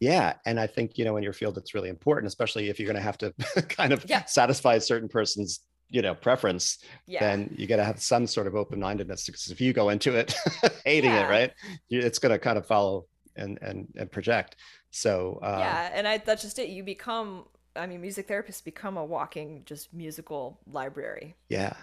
[0.00, 2.86] Yeah, and I think you know in your field it's really important, especially if you're
[2.86, 3.32] going to have to
[3.68, 4.24] kind of yeah.
[4.24, 6.78] satisfy a certain person's you know preference.
[7.06, 7.20] Yeah.
[7.20, 10.16] Then you got to have some sort of open mindedness because if you go into
[10.16, 10.34] it
[10.84, 11.26] hating yeah.
[11.26, 11.52] it, right,
[11.90, 14.56] it's going to kind of follow and and and project.
[14.90, 16.70] So uh, yeah, and I that's just it.
[16.70, 17.44] You become
[17.76, 21.36] I mean, music therapists become a walking just musical library.
[21.48, 21.74] Yeah,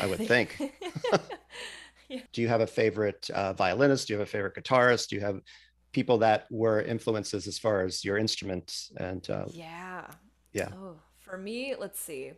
[0.00, 0.56] I would think.
[2.08, 2.20] yeah.
[2.32, 4.06] Do you have a favorite uh, violinist?
[4.06, 5.08] Do you have a favorite guitarist?
[5.08, 5.40] Do you have
[5.92, 9.28] people that were influences as far as your instrument and?
[9.28, 10.06] Uh, yeah.
[10.52, 10.68] Yeah.
[10.74, 12.32] Oh, for me, let's see.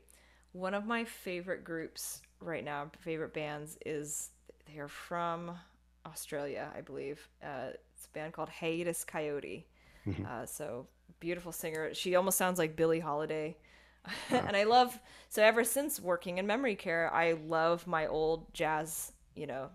[0.52, 4.30] One of my favorite groups right now, favorite bands, is
[4.66, 5.58] they're from
[6.06, 7.28] Australia, I believe.
[7.42, 9.64] Uh, it's a band called Hiatus Kaiyote.
[10.06, 10.24] Mm-hmm.
[10.26, 10.86] Uh, so
[11.20, 11.94] beautiful singer.
[11.94, 13.56] She almost sounds like Billie Holiday.
[14.30, 14.98] and I love
[15.30, 19.70] so ever since working in memory care, I love my old jazz, you know,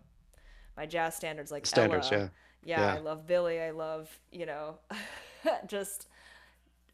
[0.78, 2.32] my jazz standards like standards, Ella.
[2.64, 2.82] Yeah.
[2.82, 2.94] yeah.
[2.94, 3.60] I love Billie.
[3.60, 4.78] I love, you know,
[5.68, 6.08] just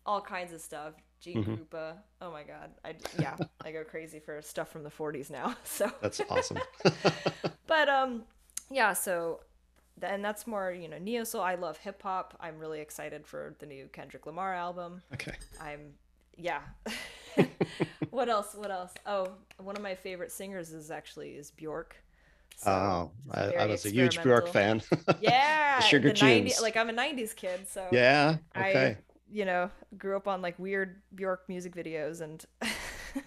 [0.06, 0.94] all kinds of stuff.
[1.20, 1.54] Gene mm-hmm.
[1.56, 1.94] Krupa.
[2.22, 2.72] Oh my God.
[2.84, 5.56] I yeah, I go crazy for stuff from the 40s now.
[5.64, 6.60] So That's awesome.
[7.68, 8.24] but um
[8.72, 9.42] yeah, so
[10.02, 11.41] and that's more you know neo soul.
[11.41, 12.38] I love hip hop.
[12.39, 15.02] I'm really excited for the new kendrick lamar album.
[15.14, 15.36] Okay.
[15.62, 15.93] I'm
[16.38, 16.62] yeah.
[18.12, 18.56] What else?
[18.56, 18.93] What else?
[19.06, 21.98] Oh one of my favorite singers is actually is bjork.
[22.56, 24.82] So oh I, I, was a huge bjork fan.
[25.22, 28.86] Yeah sugar the 90, like i'm a 90s kid so yeah okay.
[28.86, 28.98] I,
[29.32, 32.43] you know grew up on like weird bjork music videos and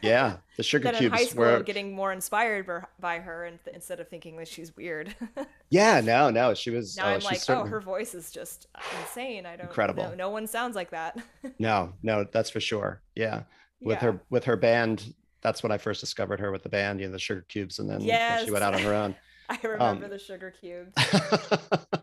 [0.02, 1.00] yeah, the sugarcubes.
[1.00, 2.68] in high school, were getting more inspired
[3.00, 5.14] by her, and th- instead of thinking that she's weird.
[5.70, 6.96] yeah, no, no, she was.
[6.96, 8.66] Now uh, I'm like, oh, her voice is just
[9.00, 9.46] insane.
[9.46, 9.66] I don't.
[9.66, 10.04] Incredible.
[10.04, 11.18] No, no one sounds like that.
[11.58, 13.00] no, no, that's for sure.
[13.14, 13.42] Yeah,
[13.80, 14.12] with yeah.
[14.12, 15.14] her with her band.
[15.40, 18.00] That's when I first discovered her with the band, you know, the Sugarcubes, and then
[18.00, 18.44] yes.
[18.44, 19.14] she went out on her own.
[19.48, 20.92] I remember um, the Sugarcubes.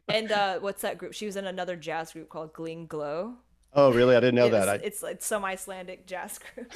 [0.08, 1.14] and uh, what's that group?
[1.14, 3.36] She was in another jazz group called Gling Glow.
[3.76, 4.16] Oh, really?
[4.16, 4.60] I didn't know it that.
[4.62, 4.76] Was, I...
[4.76, 6.74] It's it's some Icelandic jazz group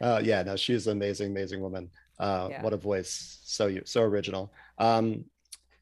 [0.00, 1.90] uh, yeah, no, she's an amazing, amazing woman.
[2.18, 2.62] Uh, yeah.
[2.62, 3.40] What a voice!
[3.44, 4.52] So you, so original.
[4.78, 5.24] Um,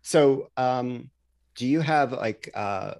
[0.02, 1.10] so, um,
[1.54, 2.94] do you have like uh,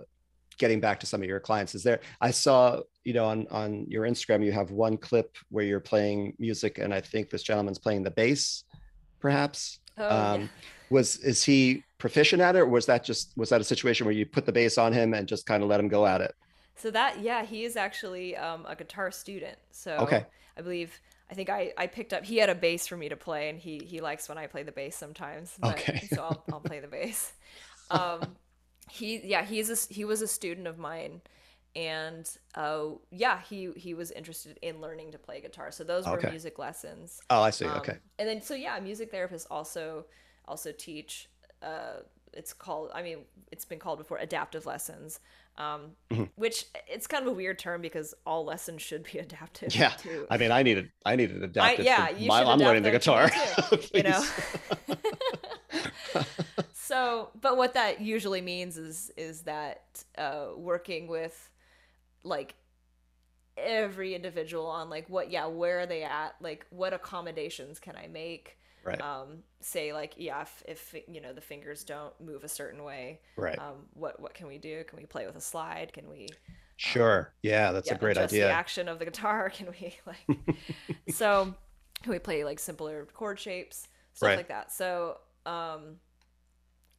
[0.59, 1.75] getting back to some of your clients?
[1.75, 2.01] Is there?
[2.21, 6.35] I saw you know on on your Instagram you have one clip where you're playing
[6.39, 8.65] music, and I think this gentleman's playing the bass,
[9.21, 9.81] perhaps.
[9.99, 10.47] Oh, Um, yeah.
[10.91, 14.15] was is he proficient at it, or was that just was that a situation where
[14.15, 16.35] you put the bass on him and just kind of let him go at it?
[16.77, 19.57] So that, yeah, he is actually um, a guitar student.
[19.71, 20.27] So okay.
[20.57, 21.01] I believe,
[21.31, 23.59] I think I, I picked up, he had a bass for me to play, and
[23.59, 25.59] he he likes when I play the bass sometimes.
[25.63, 26.09] But Okay.
[26.11, 27.33] so I'll I'll play the bass.
[27.91, 28.37] Um,
[28.91, 31.21] he yeah he's a he was a student of mine,
[31.77, 35.71] and uh yeah he he was interested in learning to play guitar.
[35.71, 36.23] So those were Okay.
[36.23, 37.23] music lessons.
[37.31, 37.71] Oh, I see.
[37.71, 37.99] Um, Okay.
[38.19, 40.07] and then so yeah, music therapists also
[40.47, 41.29] also teach.
[41.63, 42.01] Uh,
[42.37, 42.91] it's called.
[42.95, 43.19] I mean,
[43.53, 45.21] it's been called before adaptive lessons,
[45.59, 46.25] um, Mm-hmm.
[46.37, 49.75] which it's kind of a weird term because all lessons should be adaptive.
[49.75, 49.91] Yeah.
[49.91, 51.85] To, I mean, I needed I needed I, adaptive.
[51.85, 53.31] yeah, for you my, should I'm learning the guitar.
[53.31, 54.25] too, you know.
[56.73, 61.51] So, but what that usually means is is that uh, working with
[62.23, 62.55] like
[63.57, 68.09] every individual on like what yeah where are they at like what accommodations can i
[68.09, 69.01] make Right.
[69.01, 73.21] um say like yeah if, if you know the fingers don't move a certain way
[73.37, 73.59] Right.
[73.59, 76.39] um what what can we do can we play with a slide can we
[76.77, 77.33] Sure.
[77.43, 78.51] Yeah, that's yeah, a great adjust the idea.
[78.51, 80.29] action of the guitar can we like
[81.07, 81.55] so
[82.03, 84.37] can we play like simpler chord shapes stuff Right.
[84.37, 85.97] like that so um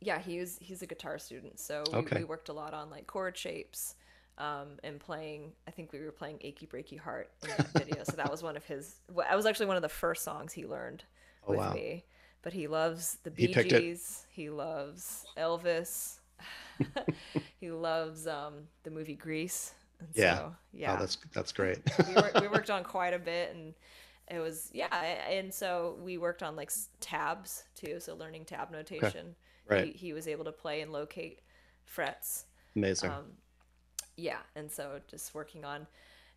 [0.01, 2.13] yeah he's he's a guitar student so we, Okay.
[2.13, 3.95] we worked a lot on like chord shapes
[4.37, 8.17] um and playing i think we were playing achy breaky heart in that video so
[8.17, 10.65] that was one of his well, that was actually one of the first songs he
[10.65, 11.03] learned
[11.47, 11.73] Oh, with wow.
[11.73, 12.05] me
[12.45, 13.69] but he loves the He Bee it.
[13.69, 14.27] Gees.
[14.29, 16.19] He loves Elvis.
[17.59, 19.73] he loves um, the movie Grease.
[19.99, 20.37] And Yeah.
[20.37, 20.93] So, yeah.
[20.93, 21.79] Oh, that's that's great.
[22.07, 23.73] we, worked, we worked on quite a bit, and
[24.29, 24.95] it was yeah.
[25.27, 27.99] And so we worked on like tabs too.
[27.99, 29.35] So learning tab notation.
[29.67, 29.87] Right.
[29.87, 31.39] He, he was able to play and locate
[31.83, 32.45] frets.
[32.75, 33.09] Amazing.
[33.09, 33.25] Um,
[34.17, 35.87] yeah, and so just working on,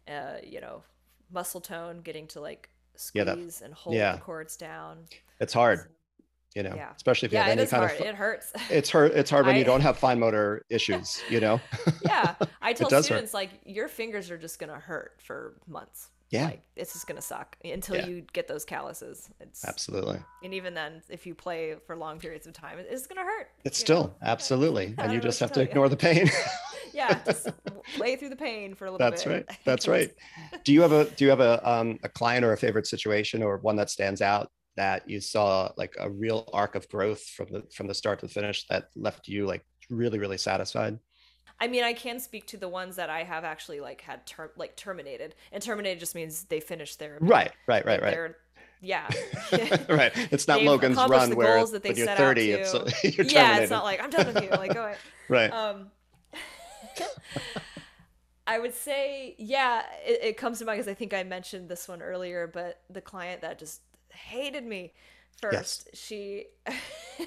[0.09, 0.83] uh, you know,
[1.31, 2.71] muscle tone, getting to like
[3.15, 4.13] Yeah, that- and hold yeah.
[4.17, 5.05] the chords down.
[5.41, 5.89] it's hard,
[6.55, 6.91] you know, yeah.
[6.97, 8.01] especially if you have any kind hard.
[8.01, 8.07] of.
[8.07, 8.53] It hurts.
[8.71, 9.13] It's hard.
[9.13, 11.21] It's hard when you don't have fine motor issues.
[11.31, 11.61] You know.
[12.05, 13.15] yeah, I tell does hurt.
[13.15, 16.11] students like your fingers are just gonna hurt for months.
[16.31, 16.45] Yeah.
[16.45, 18.07] like it's just gonna suck until Yeah.
[18.07, 19.31] you get those calluses.
[19.41, 20.19] It's Absolutely.
[20.45, 23.49] and even then, if you play for long periods of time, it's gonna hurt.
[23.65, 24.15] It's still know?
[24.23, 25.69] absolutely, and you just have to tell you.
[25.71, 26.29] ignore the pain.
[26.99, 27.49] Yeah, just
[27.95, 29.47] play through the pain for a little That's bit.
[29.47, 29.65] That's right.
[29.65, 29.89] That's
[30.53, 30.63] right.
[30.65, 33.43] Do you have a do you have a um a client or a favorite situation
[33.43, 37.47] or one that stands out that you saw like a real arc of growth from
[37.53, 40.99] the from the start to the finish that left you like really really satisfied?
[41.61, 44.51] I mean, I can speak to the ones that I have actually like had term
[44.57, 47.53] like terminated, and terminated just means they finished their Right.
[47.67, 47.85] Right.
[47.87, 48.03] Right.
[48.03, 48.13] Right.
[48.13, 48.37] they're-
[48.81, 49.09] Yeah.
[49.89, 50.13] right.
[50.33, 52.51] It's not They've Logan's run the where goals that they when you're set out 30,
[52.53, 52.79] it's to.
[53.11, 53.63] you're yeah, terminated.
[53.63, 54.51] it's not like I'm done with you.
[54.51, 54.95] Like go away.
[55.29, 55.53] right.
[55.53, 55.91] Um,
[58.47, 61.87] I would say, yeah, it, it comes to mind because I think I mentioned this
[61.87, 64.95] one earlier, but the client that just hated me
[65.41, 66.47] first, she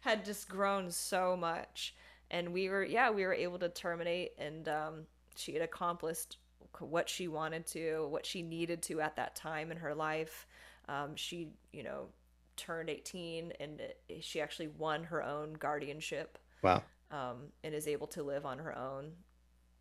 [0.00, 1.94] had just grown so much.
[2.30, 4.94] And we were, yeah, we were able to terminate, and um,
[5.36, 6.38] she had accomplished
[6.80, 10.46] what she wanted to, what she needed to at that time in her life.
[10.88, 12.08] Um, she, you know,
[12.56, 16.82] turned 18 and it, she actually won her own guardianship wow.
[17.10, 19.12] Um, and is able to live on her own.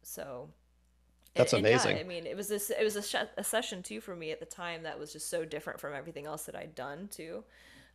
[0.03, 0.49] So
[1.35, 1.99] That's and- and yeah, amazing.
[1.99, 2.69] I mean, it was this.
[2.69, 5.29] It was a, sh- a session too for me at the time that was just
[5.29, 7.43] so different from everything else that I'd done too.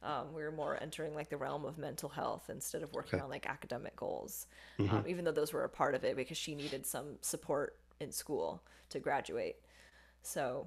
[0.02, 3.24] Um, we were more entering like the realm of mental health instead of working Okay.
[3.24, 4.46] on like academic goals,
[4.80, 4.96] Mm-hmm.
[4.96, 8.10] um, even though those were a part of it because she needed some support in
[8.10, 9.56] school to graduate.
[10.22, 10.66] So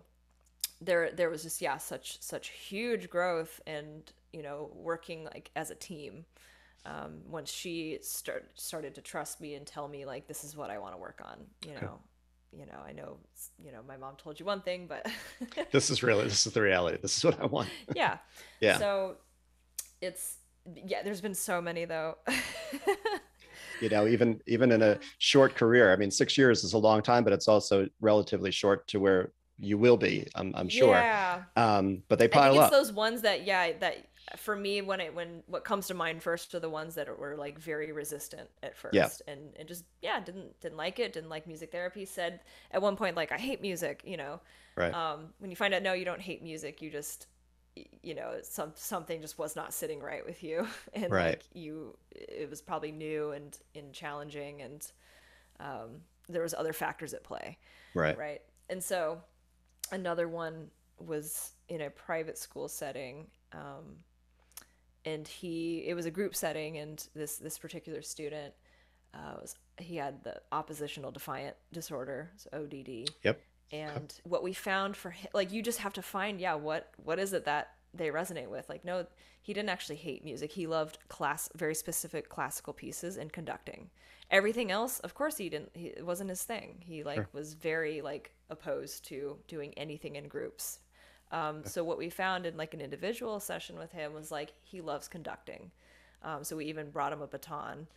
[0.82, 5.70] there there was just yeah such such huge growth and you know working like as
[5.72, 6.26] a team
[6.86, 10.70] um, once she start, started to trust me and tell me like this is what
[10.70, 12.00] I want to work on you know?
[12.52, 13.18] You know I know
[13.64, 15.06] you know my mom told you one thing but
[15.72, 16.98] This is really this is the reality.
[17.02, 17.70] This is what I want.
[17.96, 18.18] yeah.
[18.62, 18.78] Yeah.
[18.78, 19.18] so
[20.02, 20.38] it's
[20.86, 22.18] yeah there's been so many though.
[23.82, 27.02] You know even even in a short career i mean six years is a long
[27.02, 30.94] time but it's also relatively short to where you will be i'm, I'm sure.
[30.94, 31.44] Yeah.
[31.58, 32.72] Um but they I think pile it's up.
[32.72, 36.54] those ones that yeah that for me when it when what comes to mind first
[36.56, 38.94] are the ones that were like very resistant at first.
[38.96, 39.10] Yeah.
[39.28, 42.06] and and just yeah didn't didn't like it didn't like music therapy.
[42.06, 44.42] Said at one point like I hate music you know?
[44.76, 44.94] Right.
[44.94, 47.28] Um when you find out no you don't hate music you just
[48.02, 50.68] you know some something just was not sitting right with you.
[50.94, 51.30] And Right.
[51.30, 54.92] like you it was probably new and and challenging and
[55.60, 57.58] um there was other factors at play.
[57.94, 58.18] Right.
[58.18, 58.42] Right?
[58.70, 59.22] And so
[59.92, 63.98] another one was in a private school setting um,
[65.06, 68.54] and he it was a group setting and this this particular student
[69.14, 72.74] uh, was he had the oppositional defiant disorder so odd
[73.24, 73.42] yep
[73.72, 77.20] and what we found for him like you just have to find yeah what what
[77.20, 78.68] is it that they resonate with.
[78.70, 79.06] Like, no,
[79.42, 80.52] he didn't actually hate music.
[80.52, 83.90] He loved class, very specific classical pieces and conducting.
[84.32, 85.70] Everything else, of course, he didn't.
[85.74, 86.78] He, it wasn't his thing.
[86.80, 87.30] He like sure.
[87.34, 90.80] was very like opposed to doing anything in groups.
[91.32, 94.82] Um, so what we found in like an individual session with him was like he
[94.82, 95.72] loves conducting.
[96.24, 97.88] Um, so we even brought him a baton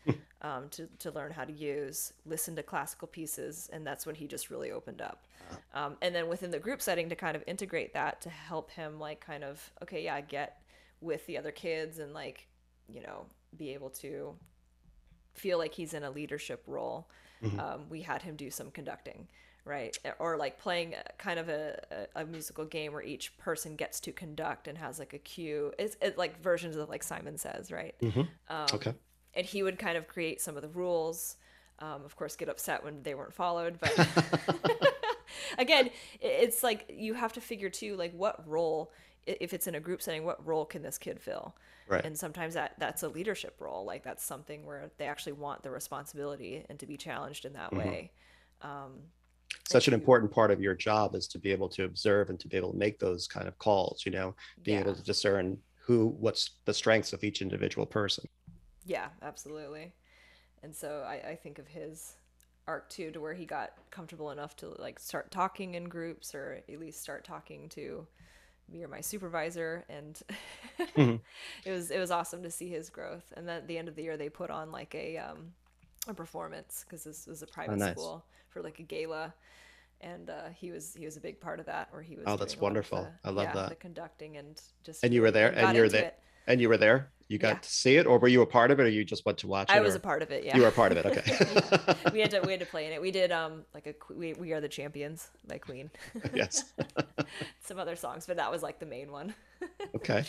[0.42, 4.26] um, to, to learn how to use, listen to classical pieces, and that's when he
[4.26, 5.26] just really opened up.
[5.72, 9.00] Um, and then within the group setting to kind of integrate that to help him
[9.00, 10.60] like kind of okay, yeah, get
[11.00, 12.48] with the other kids and like
[12.86, 13.24] you know
[13.56, 14.34] be able to
[15.32, 17.08] feel like he's in a leadership role.
[17.42, 17.60] Mm-hmm.
[17.60, 19.26] Um, we had him do some conducting
[19.68, 19.96] right?
[20.18, 21.80] Or like playing kind of a,
[22.14, 25.72] a, a, musical game where each person gets to conduct and has like a cue.
[25.78, 27.94] It's, it's like versions of like Simon Says, right?
[28.00, 28.22] Mm-hmm.
[28.48, 28.94] Um, okay.
[29.34, 31.36] And he would kind of create some of the rules.
[31.80, 33.94] Um, of course, get upset when they weren't followed, but
[35.58, 35.90] again,
[36.20, 38.92] it's like you have to figure too, like what role,
[39.26, 41.54] if it's in a group setting, what role can this kid fill?
[41.86, 42.04] Right.
[42.04, 43.84] And sometimes that that's a leadership role.
[43.84, 47.70] Like that's something where they actually want the responsibility and to be challenged in that
[47.70, 47.78] mm-hmm.
[47.78, 48.10] way.
[48.60, 48.92] Um,
[49.68, 52.48] such an important part of your job is to be able to observe and to
[52.48, 54.84] be able to make those kind of calls you know being yeah.
[54.84, 58.24] able to discern who what's the strengths of each individual person.
[58.84, 59.92] Yeah absolutely.
[60.62, 62.14] And so I, I think of his
[62.66, 66.60] arc too to where he got comfortable enough to like start talking in groups or
[66.68, 68.06] at least start talking to
[68.70, 69.84] me or my supervisor.
[69.88, 70.20] And
[70.78, 71.16] mm-hmm.
[71.64, 73.32] it was it was awesome to see his growth.
[73.36, 75.52] And then at the end of the year they put on like a um
[76.06, 77.92] a performance because this was a private oh, nice.
[77.92, 79.34] school for like a gala.
[80.00, 82.36] And uh, he was he was a big part of that where he was oh
[82.36, 83.02] that's wonderful.
[83.02, 83.68] the, i love yeah, that.
[83.70, 85.50] the conducting and just and you were there?
[85.50, 86.04] and you were there?
[86.04, 86.18] it.
[86.46, 87.10] and you were there?
[87.26, 87.58] You got yeah.
[87.58, 89.48] to see it or were you a part of it or you just went to
[89.48, 89.98] watch it i was or...
[89.98, 90.56] a part of it yeah.
[90.56, 91.22] You were a part of it okay.
[92.06, 92.10] Yeah.
[92.12, 93.02] we had to we had to play in it.
[93.02, 95.90] We did um like a we, we are the champions by queen.
[96.32, 96.72] Yes.
[97.64, 99.34] Some other songs but that was like the main one.
[99.96, 100.24] Okay.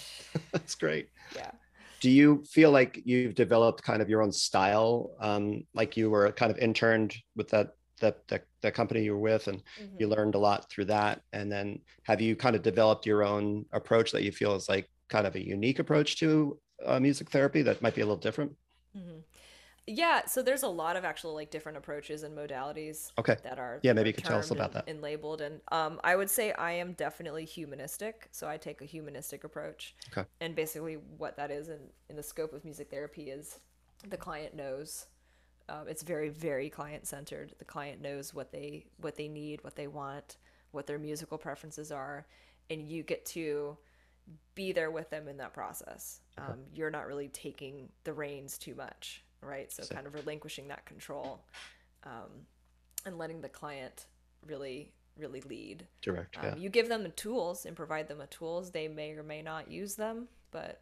[0.51, 1.09] That's great.
[1.35, 1.51] Yeah
[1.99, 6.31] do you feel like you've developed kind of your own style um, like you were
[6.31, 9.95] kind of interned with that the, the, the company you were with and mm-hmm.
[9.99, 13.65] you learned a lot through that and then have you kind of developed your own
[13.73, 17.61] approach that you feel is like kind of a unique approach to uh, music therapy
[17.61, 18.51] that might be a little different
[18.95, 19.19] mm-hmm.
[19.89, 23.35] Yeah so there's a lot of actual like different approaches and modalities okay.
[23.43, 24.87] that are yeah maybe you could tell us about and, that.
[24.87, 28.85] and labeled and um, i would say i am definitely humanistic so i take a
[28.85, 29.95] humanistic approach.
[30.11, 30.27] Okay.
[30.41, 31.79] And basically what that is in,
[32.09, 33.59] in the scope of music therapy is
[34.07, 35.07] the client knows
[35.67, 37.53] um, it's very very client centered.
[37.59, 40.37] The client knows what they what they need, what they want,
[40.71, 42.25] what their musical preferences are,
[42.69, 43.77] and you get to
[44.55, 46.21] be there with them in that process.
[46.37, 49.71] Um, you're not really taking the reins too much, right?
[49.71, 51.45] So, so kind of relinquishing that control
[52.03, 52.45] um,
[53.05, 54.05] and letting the client
[54.47, 55.85] really really lead.
[56.01, 56.37] Direct.
[56.37, 56.55] Um, yeah.
[56.55, 58.71] You give them the tools and provide them with tools.
[58.71, 60.81] They may or may not use them, but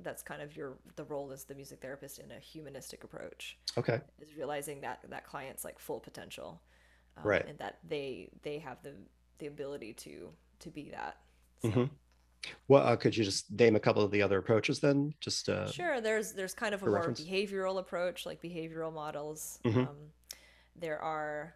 [0.00, 4.00] that's kind of your the role as the music therapist in a humanistic approach okay
[4.20, 6.60] is realizing that that client's like full potential
[7.16, 8.92] um, right and that they they have the
[9.38, 10.30] the ability to
[10.60, 11.18] to be that
[11.62, 11.68] so.
[11.68, 11.84] mm-hmm.
[12.68, 15.70] Well uh, could you just name a couple of the other approaches then just uh,
[15.70, 17.20] sure there's there's kind of a more reference.
[17.20, 19.80] behavioral approach like behavioral models mm-hmm.
[19.80, 19.96] um,
[20.76, 21.54] there are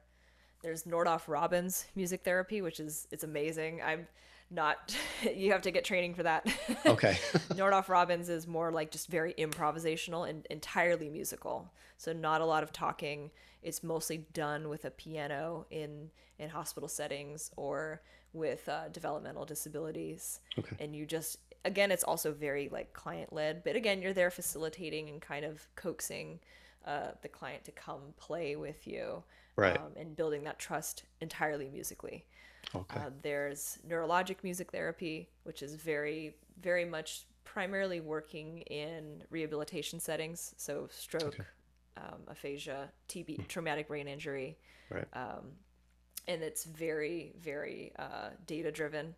[0.63, 4.07] there's Nordoff Robbins music therapy which is it's amazing i'm
[4.53, 4.95] not
[5.35, 6.47] you have to get training for that.
[6.87, 7.19] Okay.
[7.55, 11.73] Nordoff Robbins is more like just very improvisational and entirely musical.
[11.97, 13.31] So not a lot of talking.
[13.63, 18.03] It's mostly done with a piano in in hospital settings or
[18.33, 20.41] with uh, developmental disabilities.
[20.59, 20.77] Okay.
[20.81, 25.09] And you just again, it's also very like client led, but again, you're there facilitating
[25.09, 26.41] and kind of coaxing
[26.87, 29.23] uh, the client to come play with you,
[29.57, 29.77] right?
[29.77, 32.25] Um, and building that trust entirely musically.
[32.75, 33.01] Okay.
[33.01, 40.55] Uh, there's neurologic music therapy, which is very, very much primarily working in rehabilitation settings.
[40.57, 41.45] So stroke, okay.
[41.99, 44.57] um, aphasia, TB, traumatic brain injury.
[44.91, 45.07] Right.
[45.13, 45.53] Um,
[46.29, 49.15] and it's very, very uh, data driven.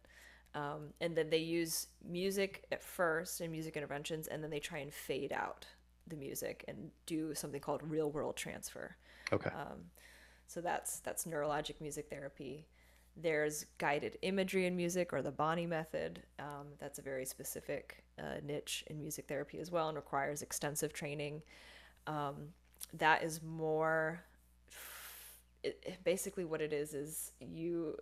[0.55, 4.78] Um, and then they use music at first and music interventions, and then they try
[4.78, 5.66] and fade out
[6.07, 8.96] the music and do something called real world transfer.
[9.32, 9.50] Okay.
[9.50, 9.90] Um,
[10.46, 12.66] so that's that's neurologic music therapy.
[13.16, 16.22] There's guided imagery in music or the Bonny method.
[16.38, 20.92] Um, that's a very specific uh, niche in music therapy as well and requires extensive
[20.92, 21.42] training.
[22.07, 22.34] Um,
[22.92, 24.22] that is more
[25.64, 27.96] it, basically what it is is you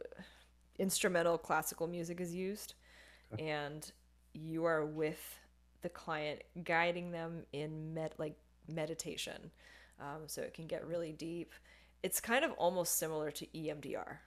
[0.78, 2.74] instrumental classical music is used
[3.32, 3.48] okay.
[3.48, 3.92] and
[4.34, 5.38] you are with
[5.82, 8.36] the client guiding them in med like
[8.68, 9.50] meditation
[10.00, 11.52] um, so it can get really deep
[12.02, 14.18] it's kind of almost similar to emdr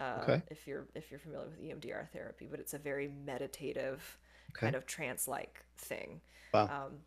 [0.00, 0.42] uh, okay.
[0.48, 4.16] if you're if you're familiar with EMDR therapy, but it's a very meditative
[4.52, 6.20] kind of trance-like thing.
[6.54, 6.64] Wow.
[6.64, 6.98] Um,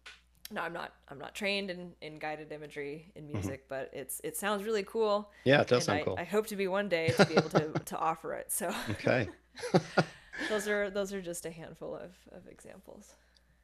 [0.52, 0.94] no, I'm not.
[1.10, 5.32] I'm not trained in, in guided imagery in music, but it's it sounds really cool.
[5.46, 6.16] Yeah, it does sound I, cool.
[6.18, 8.52] I hope to be one day to be able to, to offer it.
[8.52, 9.30] So Okay.
[10.50, 13.14] those are those are just a handful of, of examples.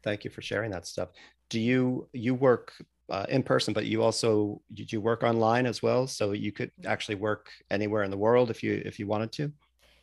[0.03, 1.09] Thank you for sharing that stuff.
[1.49, 2.73] Do you you work
[3.09, 6.07] uh, in person, but you also did you work online as well?
[6.07, 9.51] So you could actually work anywhere in the world if you if you wanted to.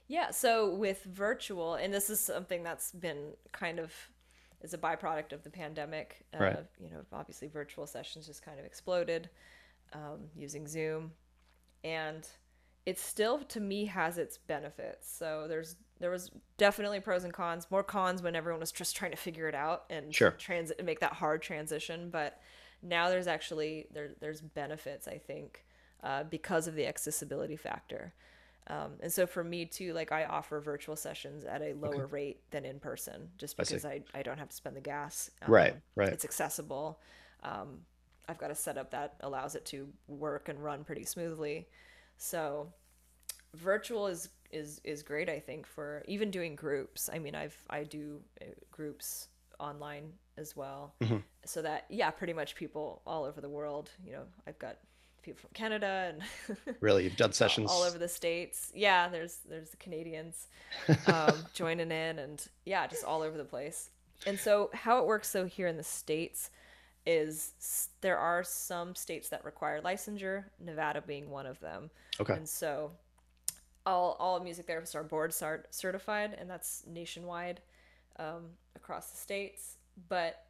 [0.07, 3.93] Yeah, so with virtual, and this is something that's been kind of
[4.64, 6.24] is a byproduct of the pandemic.
[6.34, 6.66] Uh, Right.
[6.80, 9.28] You know, obviously virtual sessions just kind of exploded
[9.92, 11.12] um, using Zoom,
[11.84, 12.26] and
[12.86, 15.14] it still to me has its benefits.
[15.16, 17.70] So there's there was definitely pros and cons.
[17.70, 20.32] More cons when everyone was just trying to figure it out and Sure.
[20.32, 22.10] transit make that hard transition.
[22.10, 22.40] But
[22.82, 25.64] now there's actually there there's benefits I think
[26.02, 28.14] uh, because of the accessibility factor.
[28.66, 32.40] Um, and so for me too, like I offer virtual sessions at a lower rate
[32.50, 35.30] than in person, just because I, I don't have to spend the gas.
[35.46, 36.08] Right, right.
[36.08, 36.98] It's accessible.
[37.42, 37.80] Um,
[38.26, 41.68] I've got a setup that allows it to work and run pretty smoothly.
[42.16, 42.72] So
[43.54, 45.28] virtual is is is great.
[45.28, 47.10] I think for even doing groups.
[47.12, 51.18] I mean, I've I do uh, groups online as well, Mm-hmm.
[51.44, 53.90] so that yeah, pretty much people all over the world.
[54.04, 54.78] You know, I've got
[55.25, 57.70] people from Canada and Really, you've done sessions.
[57.70, 58.70] all over the states.
[58.75, 60.49] Yeah, there's there's the Canadians
[61.07, 63.91] um, joining in, and yeah, just all over the place.
[64.27, 66.51] And so how it works so here in the states
[67.07, 71.91] is there are some states that require licensure, Nevada being one of them.
[72.20, 72.33] Okay.
[72.35, 72.93] And so
[73.85, 77.61] all all music therapists are board cert- certified, and that's nationwide
[78.18, 79.77] um, across the states.
[80.09, 80.45] But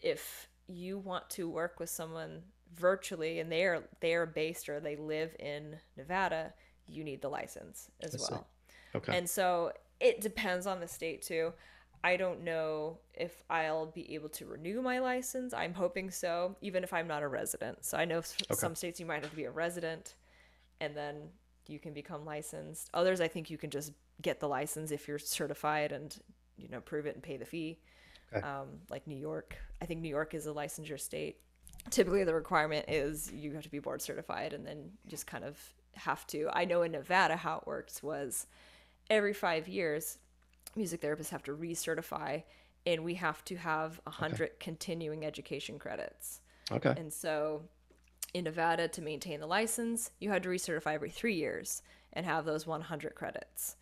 [0.00, 2.42] if you want to work with someone
[2.74, 6.52] virtually and they are they are based or they live in Nevada,
[6.88, 8.46] you need the license as well.
[8.94, 9.16] Okay.
[9.16, 11.52] And so it depends on the state too.
[12.02, 15.54] I don't know if I'll be able to renew my license.
[15.54, 17.82] I'm hoping so, even if I'm not a resident.
[17.84, 20.16] So I know s- some states you might have to be a resident
[20.80, 21.30] and then
[21.66, 22.90] you can become licensed.
[22.92, 26.14] Others, I think you can just get the license if you're certified and,
[26.58, 27.78] you know, prove it and pay the fee.
[28.34, 28.46] Okay.
[28.46, 29.56] Um, like New York.
[29.80, 31.38] I think New York is a licensure state.
[31.90, 35.58] Typically, the requirement is you have to be board certified and then just kind of
[35.94, 36.48] have to.
[36.52, 38.46] I know in Nevada how it works was
[39.10, 40.18] every five years,
[40.76, 42.42] music therapists have to recertify,
[42.86, 46.40] and we have to have a hundred continuing education credits.
[46.72, 46.94] okay.
[46.96, 47.62] And so,
[48.32, 51.82] in Nevada, to maintain the license, you had to recertify every three years
[52.14, 53.76] and have those 100 credits,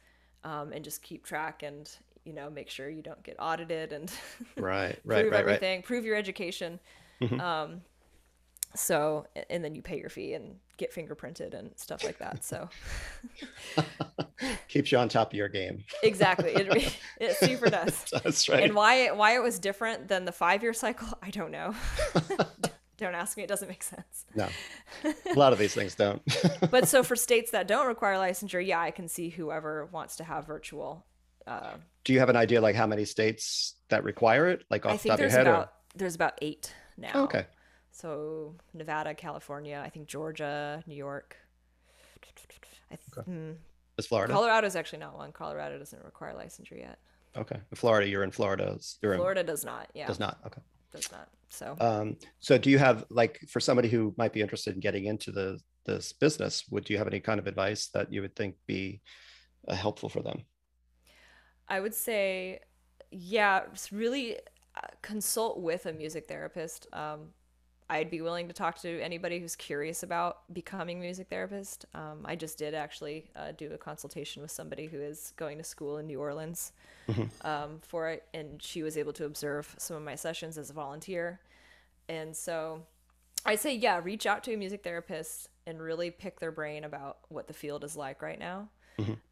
[0.44, 1.88] um, and just keep track and
[2.24, 4.12] you know make sure you don't get audited and
[4.56, 4.98] Right.
[5.04, 5.20] Right.
[5.22, 5.32] prove Right.
[5.32, 5.38] Right.
[5.40, 6.78] everything, prove your education.
[7.38, 7.82] Um,
[8.74, 12.44] so, and then you pay your fee and get fingerprinted and stuff like that.
[12.44, 12.68] So.
[14.68, 15.84] Keeps you on top of your game.
[16.02, 16.50] Exactly.
[16.50, 18.04] It, it super does.
[18.12, 18.64] That's right.
[18.64, 21.74] And why it, why it was different than the five year cycle, I don't know.
[22.96, 23.42] don't ask me.
[23.42, 24.24] It doesn't make sense.
[24.34, 24.48] no,
[25.04, 26.22] a lot of these things don't.
[26.70, 30.24] But so for states that don't require licensure, yeah, I can see whoever wants to
[30.24, 31.06] have virtual.
[31.46, 31.72] Uh,
[32.04, 34.64] Do you have an idea like how many states that require it?
[34.70, 35.46] Like off the top of your head?
[35.46, 37.10] about there's about eight now.
[37.14, 37.46] Oh, okay.
[37.92, 41.36] So Nevada, California, I think Georgia, New York.
[42.90, 43.52] I th- hmm.
[43.98, 44.32] Is Florida?
[44.32, 45.32] Colorado's actually not one.
[45.32, 46.98] Colorado doesn't require licensure yet.
[47.36, 47.58] Okay.
[47.74, 48.78] Florida, you're in Florida.
[49.02, 49.88] You're in, Florida does not.
[49.94, 50.38] Yeah, does not.
[50.46, 50.60] Okay.
[50.92, 51.28] does not.
[51.50, 55.04] So Um, so do you have like for somebody who might be interested in getting
[55.04, 58.54] into the this business, would you have any kind of advice that you would think
[58.66, 59.00] be
[59.68, 60.44] uh, helpful for them?
[61.68, 62.60] I would say,
[63.10, 64.36] yeah, s- really
[64.76, 66.86] uh, consult with a music therapist.
[66.92, 67.30] Um,
[67.92, 71.84] I'd be willing to talk to anybody who's curious about becoming a music therapist.
[71.94, 75.64] Um, I just did actually uh, do a consultation with somebody who is going to
[75.64, 76.72] school in New Orleans
[77.42, 80.72] um, for it, and she was able to observe some of my sessions as a
[80.72, 81.40] volunteer.
[82.08, 82.82] And so
[83.44, 87.18] I say, yeah, reach out to a music therapist and really pick their brain about
[87.28, 88.68] what the field is like right now.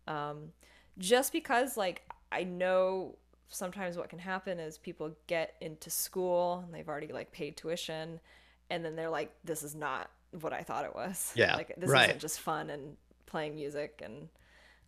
[0.06, 0.52] Um,
[0.98, 3.16] just because, like, I know
[3.48, 8.20] sometimes what can happen is people get into school and they've already like paid tuition,
[8.70, 10.10] and then they're like, this is not
[10.40, 11.32] what I thought it was.
[11.34, 12.08] Yeah, like this right.
[12.10, 12.96] isn't just fun and
[13.26, 14.28] playing music and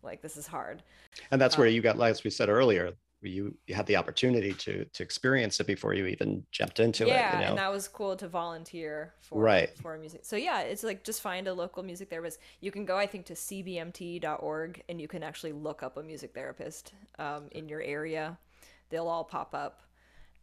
[0.01, 0.83] like this is hard.
[1.31, 3.95] And that's where Um, you got, like as we said earlier, you, you had the
[3.95, 7.35] opportunity to to experience it before you even jumped into yeah, it.
[7.35, 7.49] You know?
[7.51, 9.69] and that was cool to volunteer for Right.
[9.77, 10.21] for music.
[10.25, 12.39] So yeah, it's like just find a local music therapist.
[12.59, 16.33] You can go, I think, to cbmt.org and you can actually look up a music
[16.33, 18.37] therapist um, in your area.
[18.89, 19.83] They'll all pop up,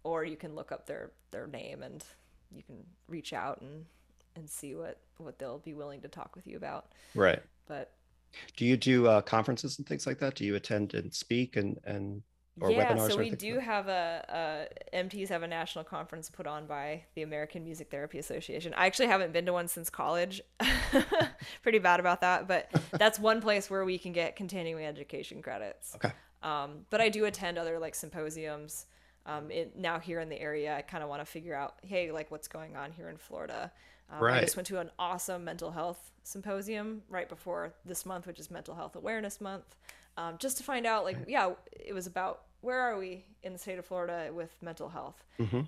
[0.02, 2.02] or you can look up their their name and
[2.54, 2.76] you can
[3.08, 3.84] reach out and
[4.36, 6.92] and see what what they'll be willing to talk with you about.
[7.14, 7.42] right.
[7.66, 7.92] But
[8.56, 10.34] Do you do uh, conferences and things like that?
[10.34, 12.22] Do you attend and speak and and
[12.60, 13.10] or yeah, webinars?
[13.10, 17.22] so we do have a, a MTs have a national conference put on by the
[17.22, 18.74] American Music Therapy Association.
[18.74, 20.42] I actually haven't been to one since college.
[21.62, 25.94] Pretty bad about that, but that's one place where we can get continuing education credits.
[25.94, 26.12] Okay.
[26.42, 28.86] Um, but I do attend other like symposiums.
[29.26, 32.10] Um, it, now here in the area, I kind of want to figure out, hey,
[32.10, 33.70] like what's going on here in Florida.
[34.10, 38.40] Um, I just went to an awesome mental health symposium right before this month, which
[38.40, 39.76] is Mental Health Awareness Month,
[40.16, 43.58] um, just to find out, like, yeah, it was about where are we in the
[43.58, 45.22] state of Florida with mental health.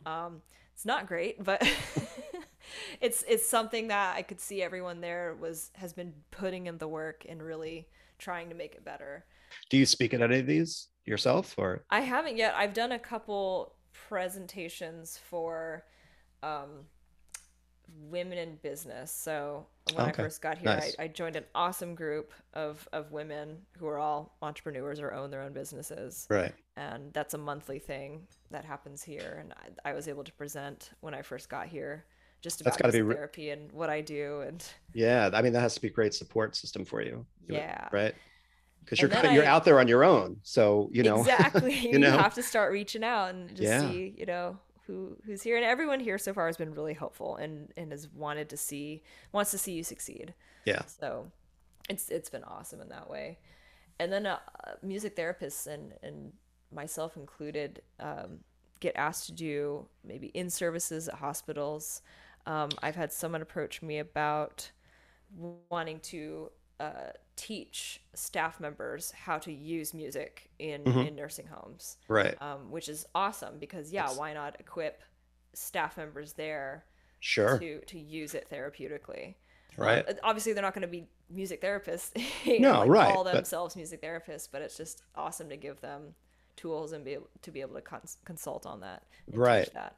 [0.07, 0.42] Um,
[0.74, 1.62] it's not great, but
[3.00, 6.88] it's it's something that I could see everyone there was has been putting in the
[6.88, 7.86] work and really
[8.18, 9.24] trying to make it better.
[9.70, 12.55] Do you speak at any of these yourself, or I haven't yet.
[12.57, 15.84] I've done a couple presentations for
[16.42, 16.86] um,
[18.09, 19.11] women in business.
[19.12, 20.96] So when Okay, I first got here, nice.
[20.98, 25.30] I, I joined an awesome group of, of women who are all entrepreneurs or own
[25.30, 26.28] their own businesses.
[26.28, 26.55] right?
[26.76, 29.38] And that's a monthly thing that happens here.
[29.40, 29.53] And
[29.84, 32.07] I, I was able to present when I first got here
[32.40, 34.40] just That's about gotta be therapy and what I do.
[34.40, 37.88] And Yeah, I mean that has to be a great support system for you Yeah.
[37.92, 38.14] right.
[38.85, 41.74] Because you're of, you're out there on your own, so you know exactly.
[41.93, 43.80] you you, have to start reaching out and just Yeah.
[43.80, 45.57] see you know who who's here.
[45.57, 49.03] And everyone here so far has been really helpful and and has wanted to see
[49.33, 50.35] wants to see you succeed.
[50.64, 51.30] Yeah, so
[51.89, 53.39] it's it's been awesome in that way.
[53.99, 54.39] And then uh,
[54.83, 56.33] music therapists and and
[56.72, 58.41] myself included um,
[58.80, 62.03] get asked to do maybe in services at hospitals.
[62.45, 64.68] Um, i've had someone approach me about
[65.70, 66.51] wanting to
[66.83, 72.89] uh, teach staff members how to use music in, in nursing homes, right, um, which
[72.89, 75.03] is awesome because yeah, why not equip
[75.55, 76.85] staff members there
[77.20, 79.35] sure, to to use it therapeutically?
[79.76, 82.11] right, Um, obviously, they're not going to be music therapists.
[82.61, 85.80] No, know, like, right, Call but- themselves music therapists, but it's just awesome to give
[85.80, 86.14] them
[86.57, 89.03] tools and be able to be able to cons- consult on that,
[89.33, 89.72] Right.
[89.72, 89.97] That.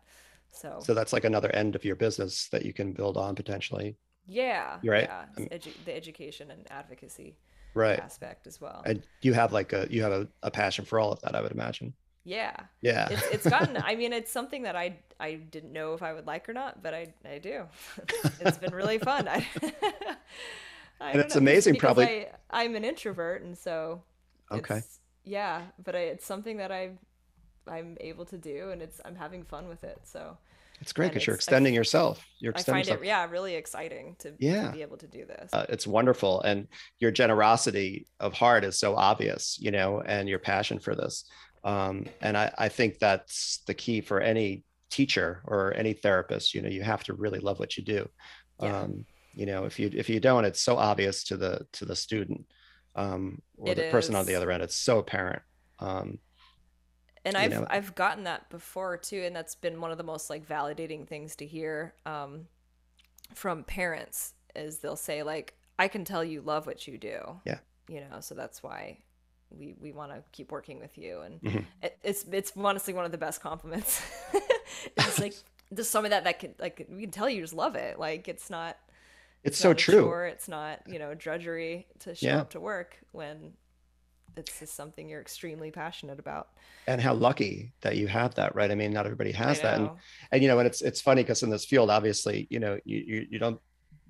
[0.52, 3.96] So, So that's like another end of your business that you can build on potentially,
[4.26, 5.08] yeah, right.
[5.08, 7.36] yeah, edu- the education and advocacy
[7.74, 7.98] right?
[7.98, 8.82] aspect as well.
[8.86, 11.40] And you have like a you have a, a passion for all of that, I
[11.42, 11.94] would imagine.
[12.26, 12.56] Yeah.
[12.80, 16.12] Yeah, It's it's gotten I mean it's something that I I didn't know if I
[16.14, 17.64] would like or not, but I I do.
[18.40, 19.28] it's been really fun.
[19.28, 19.46] I,
[21.00, 24.02] I And it's know, amazing, probably- I, I'm an introvert and so
[24.50, 24.82] Okay.
[25.24, 26.92] yeah, but I, it's something that I
[27.66, 29.98] I'm able to do and it's I'm having fun with it.
[30.04, 30.36] So
[30.80, 32.24] it's great because you're it's- I extending yourself.
[32.40, 33.02] You're I extending find yourself.
[33.02, 34.66] it yeah, really exciting to, Yeah.
[34.66, 35.50] to be able to do this.
[35.52, 36.68] uh, it's wonderful and
[36.98, 41.24] your generosity of heart is so obvious you know and your passion for this
[41.64, 46.62] um, and I, I think that's the key for any teacher or any therapist you
[46.62, 48.08] know you have to really love what you do
[48.62, 48.80] Yeah.
[48.82, 51.96] um, you know if you if you don't it's so obvious to the to the
[51.96, 52.44] student
[52.94, 55.42] um, or It the person on the other end it's so apparent
[55.80, 56.18] um,
[57.24, 57.66] and I've know.
[57.70, 61.36] I've gotten that before too, and that's been one of the most like validating things
[61.36, 62.46] to hear um,
[63.34, 67.58] from parents is they'll say like, "I can tell you love what you do." Yeah.
[67.88, 68.98] You know, so that's why
[69.50, 71.64] we we want to keep working with you, and Mhm.
[71.82, 74.00] it, it's it's honestly one of the best compliments.
[74.96, 75.34] it's like
[75.70, 77.98] there's some of that that can like we can tell you just love it.
[77.98, 78.76] Like it's not
[79.42, 82.40] it's so true chore, it's not you know drudgery to show Yeah.
[82.40, 83.52] up to work when
[84.36, 86.48] it's just something you're extremely passionate about.
[86.86, 89.90] and how lucky that you have that right i mean not everybody has that and
[90.32, 92.98] and you know and it's it's funny because in this field obviously you know you,
[92.98, 93.60] you you don't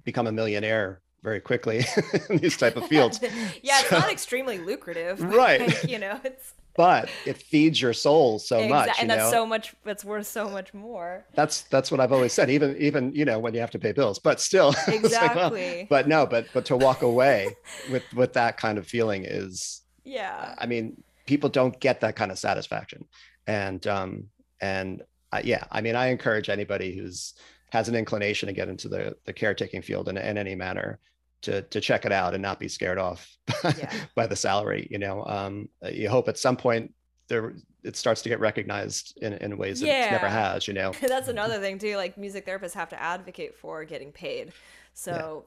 [0.04, 1.84] become a millionaire very quickly
[2.30, 3.18] in these type of fields
[3.62, 5.22] yeah, it's So- not extremely lucrative.
[5.22, 5.60] Right.
[5.60, 9.16] like, you know, it's but it feeds your soul so exa- much you and know
[9.16, 9.74] that's so much.
[9.84, 11.24] That's worth so much more.
[11.34, 13.92] that's that's what i've always said even even you know when you have to pay
[13.92, 15.86] bills but still it's like, well, Exactly.
[15.88, 17.56] but no but but to walk away
[17.92, 20.54] with with that kind of feeling is yeah.
[20.58, 23.04] i mean people don't get that kind of satisfaction
[23.46, 24.24] and um
[24.60, 25.02] and
[25.32, 27.34] uh, yeah i mean i encourage anybody who's
[27.70, 30.98] has an inclination to get into the the caretaking field in, in any manner
[31.42, 33.92] to to check it out and not be scared off Yeah.
[34.14, 36.92] by the salary you know um you hope at some point
[37.28, 37.54] there
[37.84, 41.28] it starts to get recognized in, in ways that it never has you know that's
[41.28, 41.96] another thing too.
[41.96, 44.52] Like music therapists have to advocate for getting paid.
[44.94, 45.44] So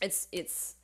[0.00, 0.76] it's it's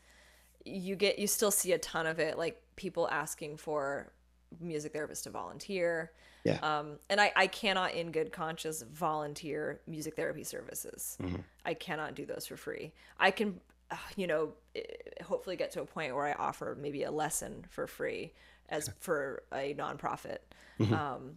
[0.64, 4.10] you get you still see a ton of it, like people asking for
[4.58, 6.12] music therapists to volunteer.
[6.44, 6.58] Yeah.
[6.62, 11.18] Um, and I, I cannot in good conscience volunteer music therapy services.
[11.20, 11.44] Mhm.
[11.66, 12.92] I cannot do those for free.
[13.18, 14.80] I can, uh, you know, eh,
[15.22, 18.32] hopefully get to a point where I offer maybe a lesson for free
[18.70, 20.38] as for a nonprofit,
[20.78, 20.92] Mhm.
[20.92, 21.36] um,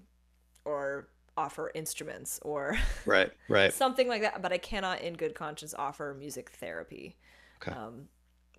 [0.64, 4.41] or offer instruments or right right something like that.
[4.41, 7.18] But I cannot in good conscience offer music therapy
[7.61, 7.72] Okay.
[7.78, 8.07] um,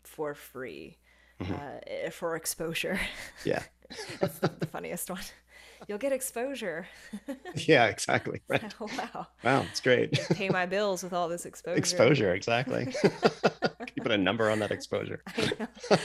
[0.02, 0.98] for free
[1.52, 2.98] uh, eh, for exposure.
[3.44, 3.62] yeah
[4.20, 5.20] That's the, the funniest one.
[5.88, 6.86] you'll get exposure.
[7.54, 8.40] yeah, exactly.
[8.48, 8.74] Right.
[8.80, 9.26] wow.
[9.42, 10.12] Wow, it's great.
[10.30, 11.78] Pay my bills with all this exposure.
[11.78, 12.94] exposure, exactly.
[13.94, 15.22] Can you put a number on that exposure?
[15.36, 15.98] I.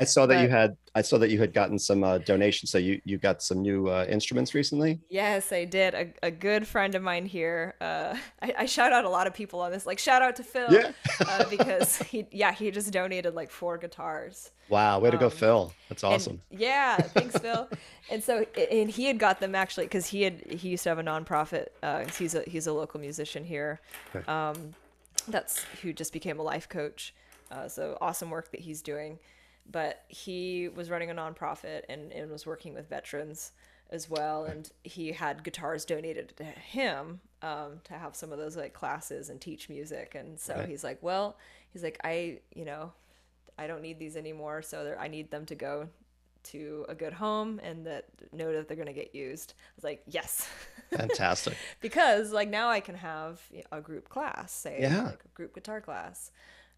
[0.00, 2.70] I saw that you had I saw that you had gotten some uh, donations.
[2.70, 4.98] So you you got some new uh, instruments recently.
[5.10, 5.92] Yes, I did.
[5.94, 7.74] A, a good friend of mine here.
[7.82, 9.84] Uh, I, I shout out a lot of people on this.
[9.84, 10.72] Like shout out to Phil.
[10.72, 10.92] Yeah.
[11.26, 14.50] uh, because he yeah he just donated like four guitars.
[14.70, 15.72] Wow, way to go, Um, Phil.
[15.90, 16.42] That's And- awesome.
[16.50, 17.68] yeah, thanks, Phil.
[18.10, 20.98] and so, and he had got them actually because he had he used to have
[20.98, 21.68] a nonprofit.
[21.82, 23.80] Uh, he's a he's a local musician here.
[24.14, 24.24] Okay.
[24.30, 24.74] Um,
[25.28, 27.14] that's who just became a life coach.
[27.50, 29.18] Uh, so awesome work that he's doing.
[29.70, 33.52] But he was running a nonprofit and, and was working with veterans
[33.90, 34.44] as well.
[34.44, 39.28] And he had guitars donated to him um, to have some of those like classes
[39.28, 40.14] and teach music.
[40.14, 40.68] And so Right.
[40.68, 41.36] he's like, well,
[41.72, 42.92] he's like, I, you know,
[43.58, 44.62] I don't need these anymore.
[44.62, 45.88] So I need them to go
[46.44, 49.54] to a good home and that know that they're going to get used.
[49.58, 50.48] I was like, yes.
[50.90, 51.54] Fantastic.
[51.80, 53.40] because like now I can have
[53.72, 55.02] a group class, say Yeah.
[55.02, 56.30] like a group guitar class.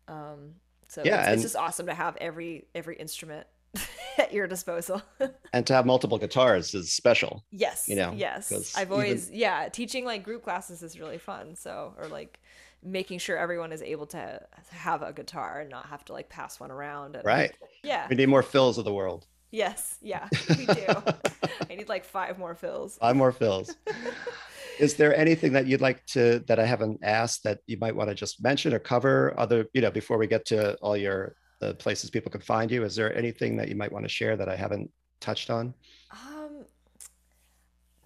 [0.08, 0.54] Um,
[0.88, 3.46] so Yeah, it's, and- it's just awesome to have every every instrument
[4.18, 5.00] at your disposal.
[5.52, 7.44] and to have multiple guitars is special.
[7.52, 8.50] yes, You know, yes.
[8.76, 11.54] I've even- always yeah teaching like group classes is really fun.
[11.54, 12.40] So or like
[12.82, 16.58] making sure everyone is able to have a guitar and not have to like pass
[16.58, 17.14] one around.
[17.14, 17.52] And, Right.
[17.84, 18.06] Yeah.
[18.08, 19.26] We need more Phils of the world.
[19.50, 19.96] Yes.
[20.00, 20.28] Yeah.
[20.48, 20.86] We do.
[21.70, 22.98] I need like five more Phils.
[22.98, 23.74] Five more Phils.
[24.78, 28.08] Is there anything that you'd like to that I haven't asked that you might want
[28.08, 29.34] to just mention or cover?
[29.38, 32.84] Other, you know, before we get to all your the places people can find you,
[32.84, 34.90] is there anything that you might want to share that I haven't
[35.20, 35.74] touched on?
[36.10, 36.64] Um,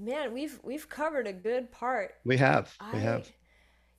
[0.01, 2.15] man, we've we've covered a good part.
[2.25, 2.75] We have.
[2.93, 3.31] We have.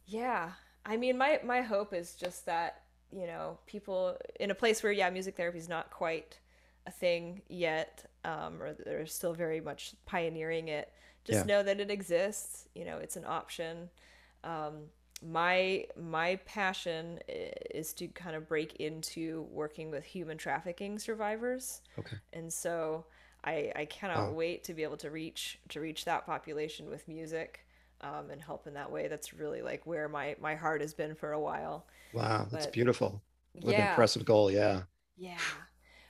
[0.05, 0.51] yeah.
[0.85, 2.81] I mean, my my hope is just that
[3.11, 6.39] you know people in a place where yeah, music therapy is not quite
[6.87, 10.91] a thing yet, um, or they're still very much pioneering it.
[11.23, 11.55] Just Yeah.
[11.57, 12.67] know that it exists.
[12.75, 13.89] You know, it's an option.
[14.43, 14.89] Um,
[15.23, 22.17] my my passion is to kind of break into working with human trafficking survivors Okay.
[22.33, 23.05] and so
[23.43, 24.31] I, I cannot Wow.
[24.33, 27.65] wait to be able to reach to reach that population with music
[28.01, 29.07] um, and help in that way.
[29.07, 31.87] That's really like where my my heart has been for a while.
[32.13, 33.21] Wow, that's But- beautiful.
[33.53, 34.51] What an yeah, impressive goal.
[34.51, 34.83] Yeah.
[35.15, 35.37] yeah.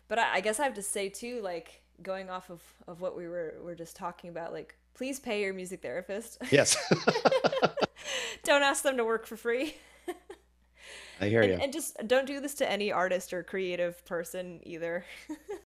[0.08, 3.16] But I, I guess I have to say too, like going off of of what
[3.18, 6.38] we were were just talking about, like please pay your music therapist.
[6.52, 6.78] Yes.
[8.44, 9.76] don't ask them to work for free.
[11.22, 11.54] I hear you.
[11.54, 15.06] And, and just don't do this to any artist or creative person either.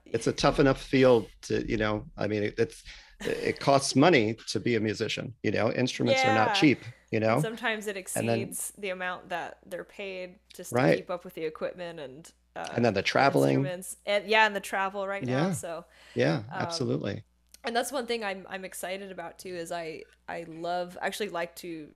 [0.06, 2.84] it's a tough enough field to, you know, I mean, it, it's,
[3.20, 6.82] it costs money to be a musician, you know, instruments are not cheap,
[7.12, 7.40] you know?
[7.41, 11.36] Sometimes it And then- exceeds the amount that they're paid just to keep up with
[11.36, 13.49] the equipment and uh, And then the traveling.
[13.56, 13.98] instruments.
[14.06, 15.49] and yeah, and the travel right now.
[15.49, 15.52] Yeah.
[15.52, 17.23] So, Yeah, Um, absolutely.
[17.64, 19.56] and that's one thing I'm I'm excited about too.
[19.56, 21.90] Is I I love actually like to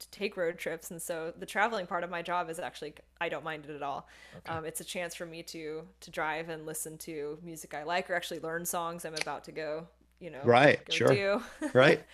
[0.00, 3.28] to take road trips, and so the traveling part of my job is actually I
[3.28, 4.08] don't mind it at all.
[4.48, 8.10] Um, it's a chance for me to to drive and listen to music I like,
[8.10, 9.88] or actually learn songs I'm about to go.
[10.20, 11.08] You know, Right, go sure.
[11.08, 11.42] do.
[11.72, 12.02] Right.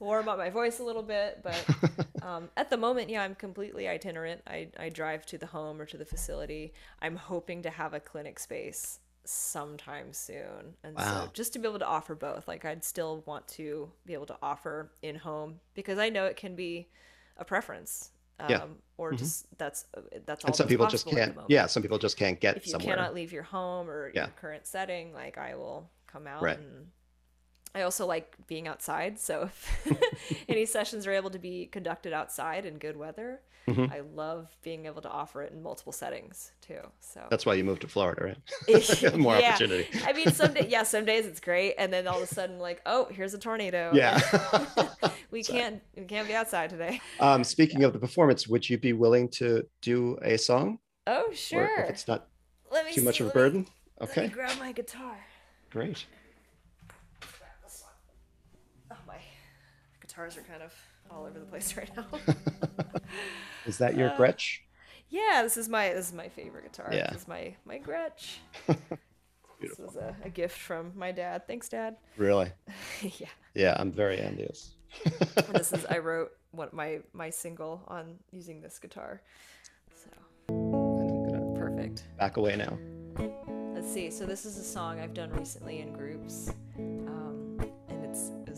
[0.00, 1.64] warm up my voice a little bit but
[2.22, 5.86] um, at the moment yeah i'm completely itinerant I, I drive to the home or
[5.86, 11.52] to the facility i'm hoping to have a clinic space sometime soon and so just
[11.52, 14.90] to be able to offer both like i'd still want to be able to offer
[15.02, 16.88] in home because i know it can be
[17.36, 18.10] a preference
[18.40, 18.64] um, Yeah.
[18.96, 19.18] or Mhm.
[19.18, 19.84] just that's
[20.24, 22.72] that's all And some people just can't, yeah, some people just can't get if you
[22.72, 22.96] somewhere.
[22.96, 24.22] cannot leave your home or Yeah.
[24.24, 26.58] your current setting, like I will come out Right.
[26.58, 26.90] and
[27.74, 29.18] I also like being outside.
[29.18, 33.92] So if any sessions are able to be conducted outside in good weather, Mhm.
[33.92, 36.80] I love being able to offer it in multiple settings too.
[36.98, 38.24] So That's why you moved to Florida,
[38.68, 39.14] right?
[39.16, 39.50] More Yeah.
[39.50, 39.86] opportunity.
[40.04, 42.58] I mean, some day, yeah, some days it's great, and then all of a sudden,
[42.58, 43.92] like, oh, here's a tornado.
[43.94, 44.18] Yeah.
[45.30, 47.00] we can't, we can't be outside today.
[47.20, 50.78] um, speaking of the performance, would you be willing to do a song?
[51.06, 51.70] Oh, Or sure.
[51.84, 52.26] if it's not
[52.92, 53.66] too much of a burden?
[54.00, 55.16] Let me Okay, grab my guitar.
[55.70, 56.06] great.
[57.20, 58.96] grab this one.
[58.98, 59.18] Oh my
[60.20, 60.72] guitars are kind of
[61.10, 62.06] all over the place right now.
[63.66, 64.58] Is that your Uh, Gretsch?
[65.08, 66.90] yeah, this is my this is my favorite guitar.
[66.92, 67.10] Yeah.
[67.12, 68.36] This is my my Gretsch.
[69.60, 71.46] this is a, a gift from my dad.
[71.46, 71.96] Thanks, Dad.
[72.16, 72.50] Really?
[73.02, 73.26] yeah.
[73.54, 74.74] Yeah, I'm very envious.
[75.52, 79.22] This is I wrote what my my single on using this guitar.
[79.94, 80.10] So
[80.48, 82.04] And I'm gonna perfect.
[82.18, 82.78] back away now.
[83.74, 84.10] Let's see.
[84.10, 86.52] So this is a song I've done recently in groups,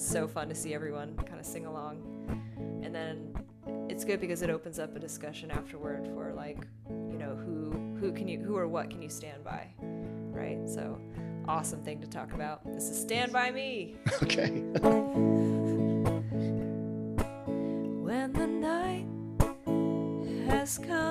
[0.03, 2.03] so fun to see everyone kind of sing along,
[2.83, 3.35] and then
[3.89, 7.71] it's good because it opens up a discussion afterward for like, you know, who
[8.01, 10.59] who can you who or what can you stand by, right?
[10.69, 10.99] So
[11.49, 12.65] awesome thing to talk about.
[12.73, 13.97] This is Stand By Me.
[14.23, 14.63] Okay.
[18.03, 19.07] when the night
[20.49, 21.02] has come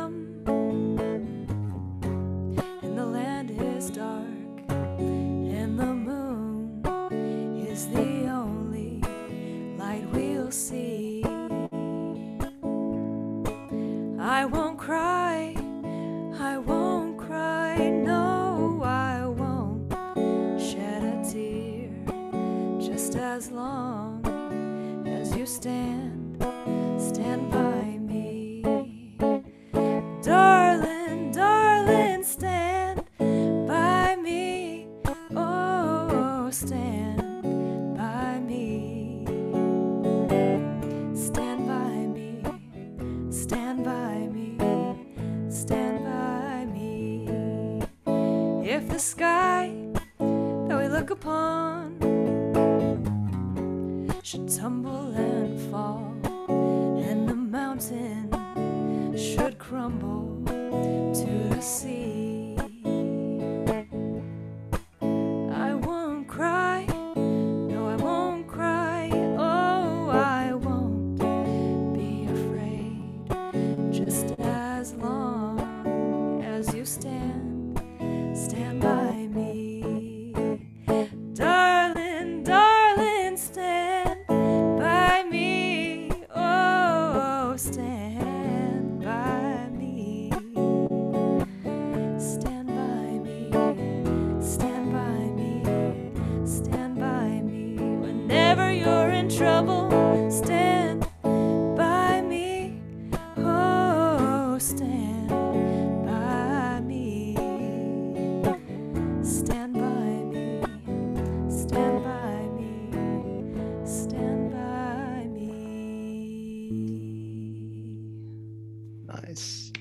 [119.11, 119.71] nice.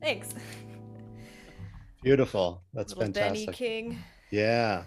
[0.00, 0.34] Thanks.
[2.02, 2.62] Beautiful.
[2.72, 3.54] That's Little Benny fantastic.
[3.54, 3.98] King.
[4.30, 4.84] Yeah.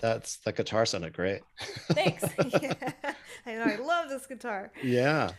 [0.00, 1.42] That's the guitar sounded great.
[1.92, 2.24] Thanks.
[2.62, 2.74] yeah.
[3.46, 3.64] I know.
[3.64, 4.70] I love this guitar.
[4.82, 5.30] yeah.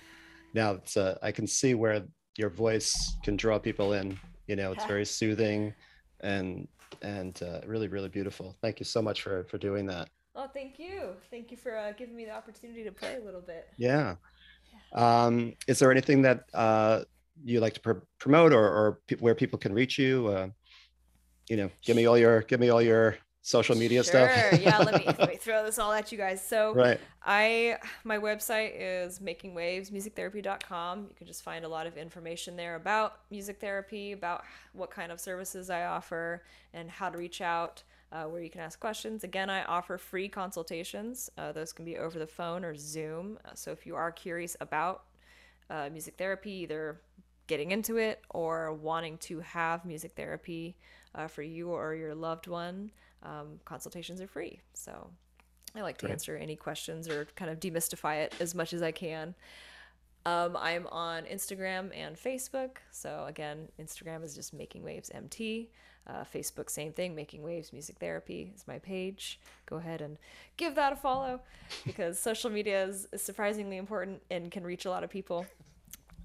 [0.54, 2.04] Now it's uh, I can see where
[2.38, 4.20] your voice can draw people in.
[4.48, 5.74] You know, it's very soothing
[6.22, 6.68] and
[7.02, 8.58] and uh, really really beautiful.
[8.62, 10.10] Thank you so much for for doing that.
[10.36, 11.16] Oh, thank you.
[11.32, 13.68] Thank you for uh, giving me the opportunity to play a little bit.
[13.78, 14.16] Yeah.
[14.94, 17.02] Um, is there anything that uh,
[17.44, 20.28] you like to pr- promote or, or pe- where people can reach you?
[20.28, 20.48] Uh,
[21.50, 24.30] you know, give me all your give me all your social media stuff.
[24.32, 24.60] Sure.
[24.60, 24.78] yeah.
[24.78, 26.46] Let me, let me throw this all at you guys.
[26.46, 27.00] So right.
[27.24, 31.08] I my website is makingwavesmusictherapy.com.
[31.10, 34.44] You can just find a lot of information there about music therapy, about
[34.74, 36.44] what kind of services I offer,
[36.74, 37.84] and how to reach out.
[38.12, 39.24] Uh, where you can ask questions.
[39.24, 41.30] Again, I offer free consultations.
[41.38, 43.38] Uh, those can be over the phone or Zoom.
[43.46, 45.04] Uh, so if you are curious about
[45.70, 47.02] uh, music therapy, either
[47.50, 50.78] getting into it or wanting to have music therapy
[51.16, 52.92] uh, for you or your loved one,
[53.24, 54.62] um, consultations are free.
[54.74, 55.10] So
[55.76, 56.14] I like to Great.
[56.14, 59.34] answer any questions or kind of demystify it as much as I can.
[60.26, 62.78] Um, I'm on Instagram and Facebook.
[62.92, 65.70] So again, Instagram is just Making Waves MT.
[66.08, 67.16] Uh, Facebook, same thing.
[67.16, 69.40] Making Waves Music Therapy is my page.
[69.66, 70.18] Go ahead and
[70.58, 71.42] give that a follow
[71.86, 75.46] because social media is, is surprisingly important and can reach a lot of people.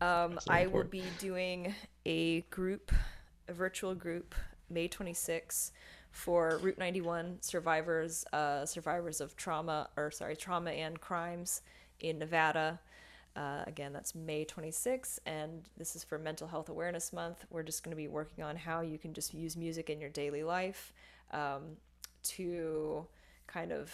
[0.00, 2.92] Um, I will be doing a group,
[3.48, 4.34] a virtual group,
[4.68, 5.72] May 26
[6.10, 11.62] for Route 91 survivors, uh, survivors of trauma, or sorry, trauma and crimes
[12.00, 12.80] in Nevada.
[13.36, 17.44] Uh, again, that's May 26th, and this is for Mental Health Awareness Month.
[17.50, 20.10] We're just going to be working on how you can just use music in your
[20.10, 20.92] daily life
[21.32, 21.76] um,
[22.22, 23.06] to
[23.48, 23.92] kind of,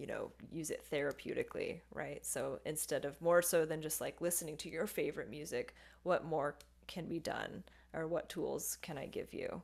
[0.00, 2.24] you know, use it therapeutically, right?
[2.24, 5.74] So instead of more so than just like listening to your favorite music,
[6.04, 6.56] what more
[6.86, 7.62] can be done,
[7.92, 9.62] or what tools can I give you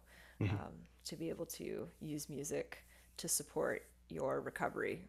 [0.51, 0.73] um,
[1.07, 2.85] to be able to use music
[3.17, 5.03] to support your recovery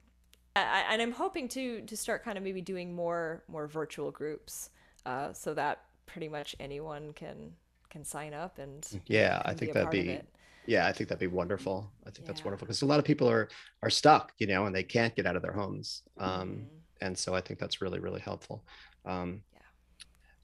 [0.57, 4.69] I, and I'm hoping to to start kind of maybe doing more more virtual groups,
[5.05, 7.53] uh, so that pretty much anyone can
[7.89, 10.19] can sign up and Yeah, I think that'd be.
[10.68, 11.94] Yeah, I think that'd be wonderful.
[12.06, 13.49] I think that's wonderful because a lot of people are
[13.84, 16.03] are stuck, you know, and they can't get out of their homes.
[16.19, 16.84] Um, Mhm.
[17.02, 18.65] and so I think that's really really helpful.
[19.06, 19.61] Um, Yeah.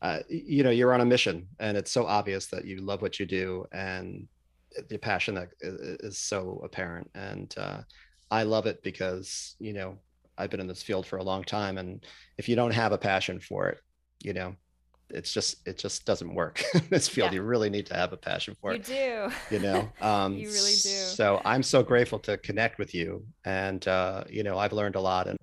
[0.02, 3.20] uh, you know, you're on a mission, and it's so obvious that you love what
[3.20, 4.28] you do, and
[4.90, 7.10] the passion that is so apparent.
[7.16, 7.82] And uh,
[8.32, 10.00] I love it because you know
[10.38, 12.04] I've been in this field for a long time, and
[12.38, 13.80] if you don't have a passion for it,
[14.24, 14.56] you know,
[15.14, 17.32] it's just it just doesn't work in this field.
[17.32, 17.36] Yeah.
[17.36, 18.90] You really need to have a passion for You it.
[18.90, 18.96] You
[19.50, 19.56] do.
[19.56, 20.90] You know, um, You really do.
[20.90, 25.02] So I'm so grateful to connect with you, and uh, you know, I've learned a
[25.02, 25.38] lot, and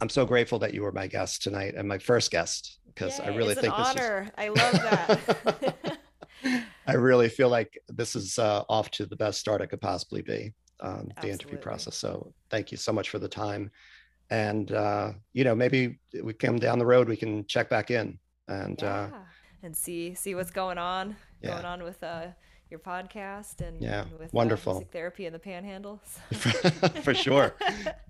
[0.00, 3.28] I'm so grateful that you were my guest tonight and my first guest because I
[3.28, 4.30] really think this is honor.
[4.38, 5.98] I love that.
[6.86, 10.22] I really feel like this is uh, off to the best start it could possibly
[10.22, 11.96] be, um, the interview process.
[11.96, 13.70] So thank you so much for the time.
[14.30, 18.18] And, uh, you know, maybe we come down the road, we can check back in.
[18.48, 19.18] And uh, yeah.
[19.62, 21.52] and see see what's going on Yeah.
[21.52, 22.26] going on with uh
[22.70, 24.72] your podcast and Yeah, and with uh, wonderful.
[24.74, 26.00] music therapy in the panhandle
[27.02, 27.54] for sure.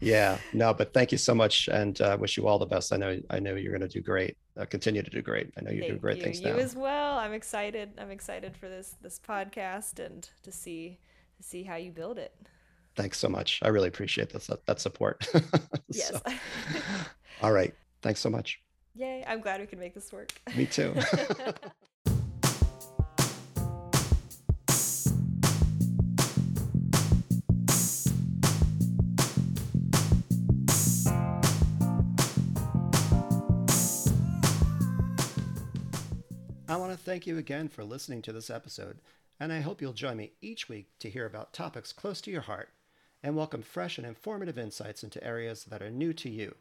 [0.00, 2.92] Yeah, no, but thank you so much and uh, wish you all the best.
[2.92, 5.52] I know, I know you're going to do great, uh, continue to do great.
[5.58, 6.22] I know you're doing great you.
[6.22, 6.56] things you now.
[6.56, 10.98] as well i'm excited i'm excited for this this podcast and to see
[11.36, 12.32] to see how you build it
[12.96, 13.58] Thanks so much.
[13.60, 15.26] I really appreciate this, that, that support.
[15.88, 16.20] yes So,
[17.42, 17.74] all right.
[18.02, 18.62] Thanks so much.
[18.94, 20.94] Yay i'm glad we can make this work Me too.
[36.66, 38.98] I want to thank you again for listening to this episode,
[39.38, 42.40] and I hope you'll join me each week to hear about topics close to your
[42.40, 42.70] heart
[43.22, 46.56] and welcome fresh and informative insights into areas that are new to you.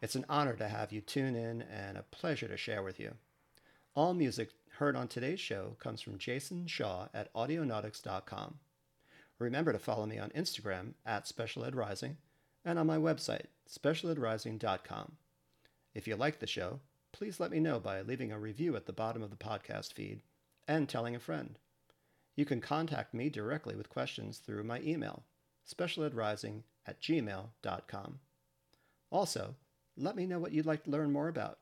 [0.00, 3.14] It's an honor to have you tune in and a pleasure to share with you.
[3.94, 8.58] All music heard on today's show comes from Jason Shaw at audionautix.com.
[9.40, 12.16] Remember to follow me on Instagram at Special Ed Rising
[12.64, 15.12] and on my website, specialedrising.com.
[15.94, 16.80] If you like the show,
[17.12, 20.22] please let me know by leaving a review at the bottom of the podcast feed
[20.68, 21.58] and telling a friend.
[22.36, 25.24] You can contact me directly with questions through my email,
[25.68, 28.20] specialedrising at gmail.com.
[29.10, 29.56] Also,
[29.98, 31.58] let me know what you'd like to learn more about.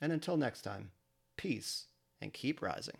[0.00, 0.90] And until next time,
[1.36, 1.86] peace
[2.20, 2.96] and keep rising.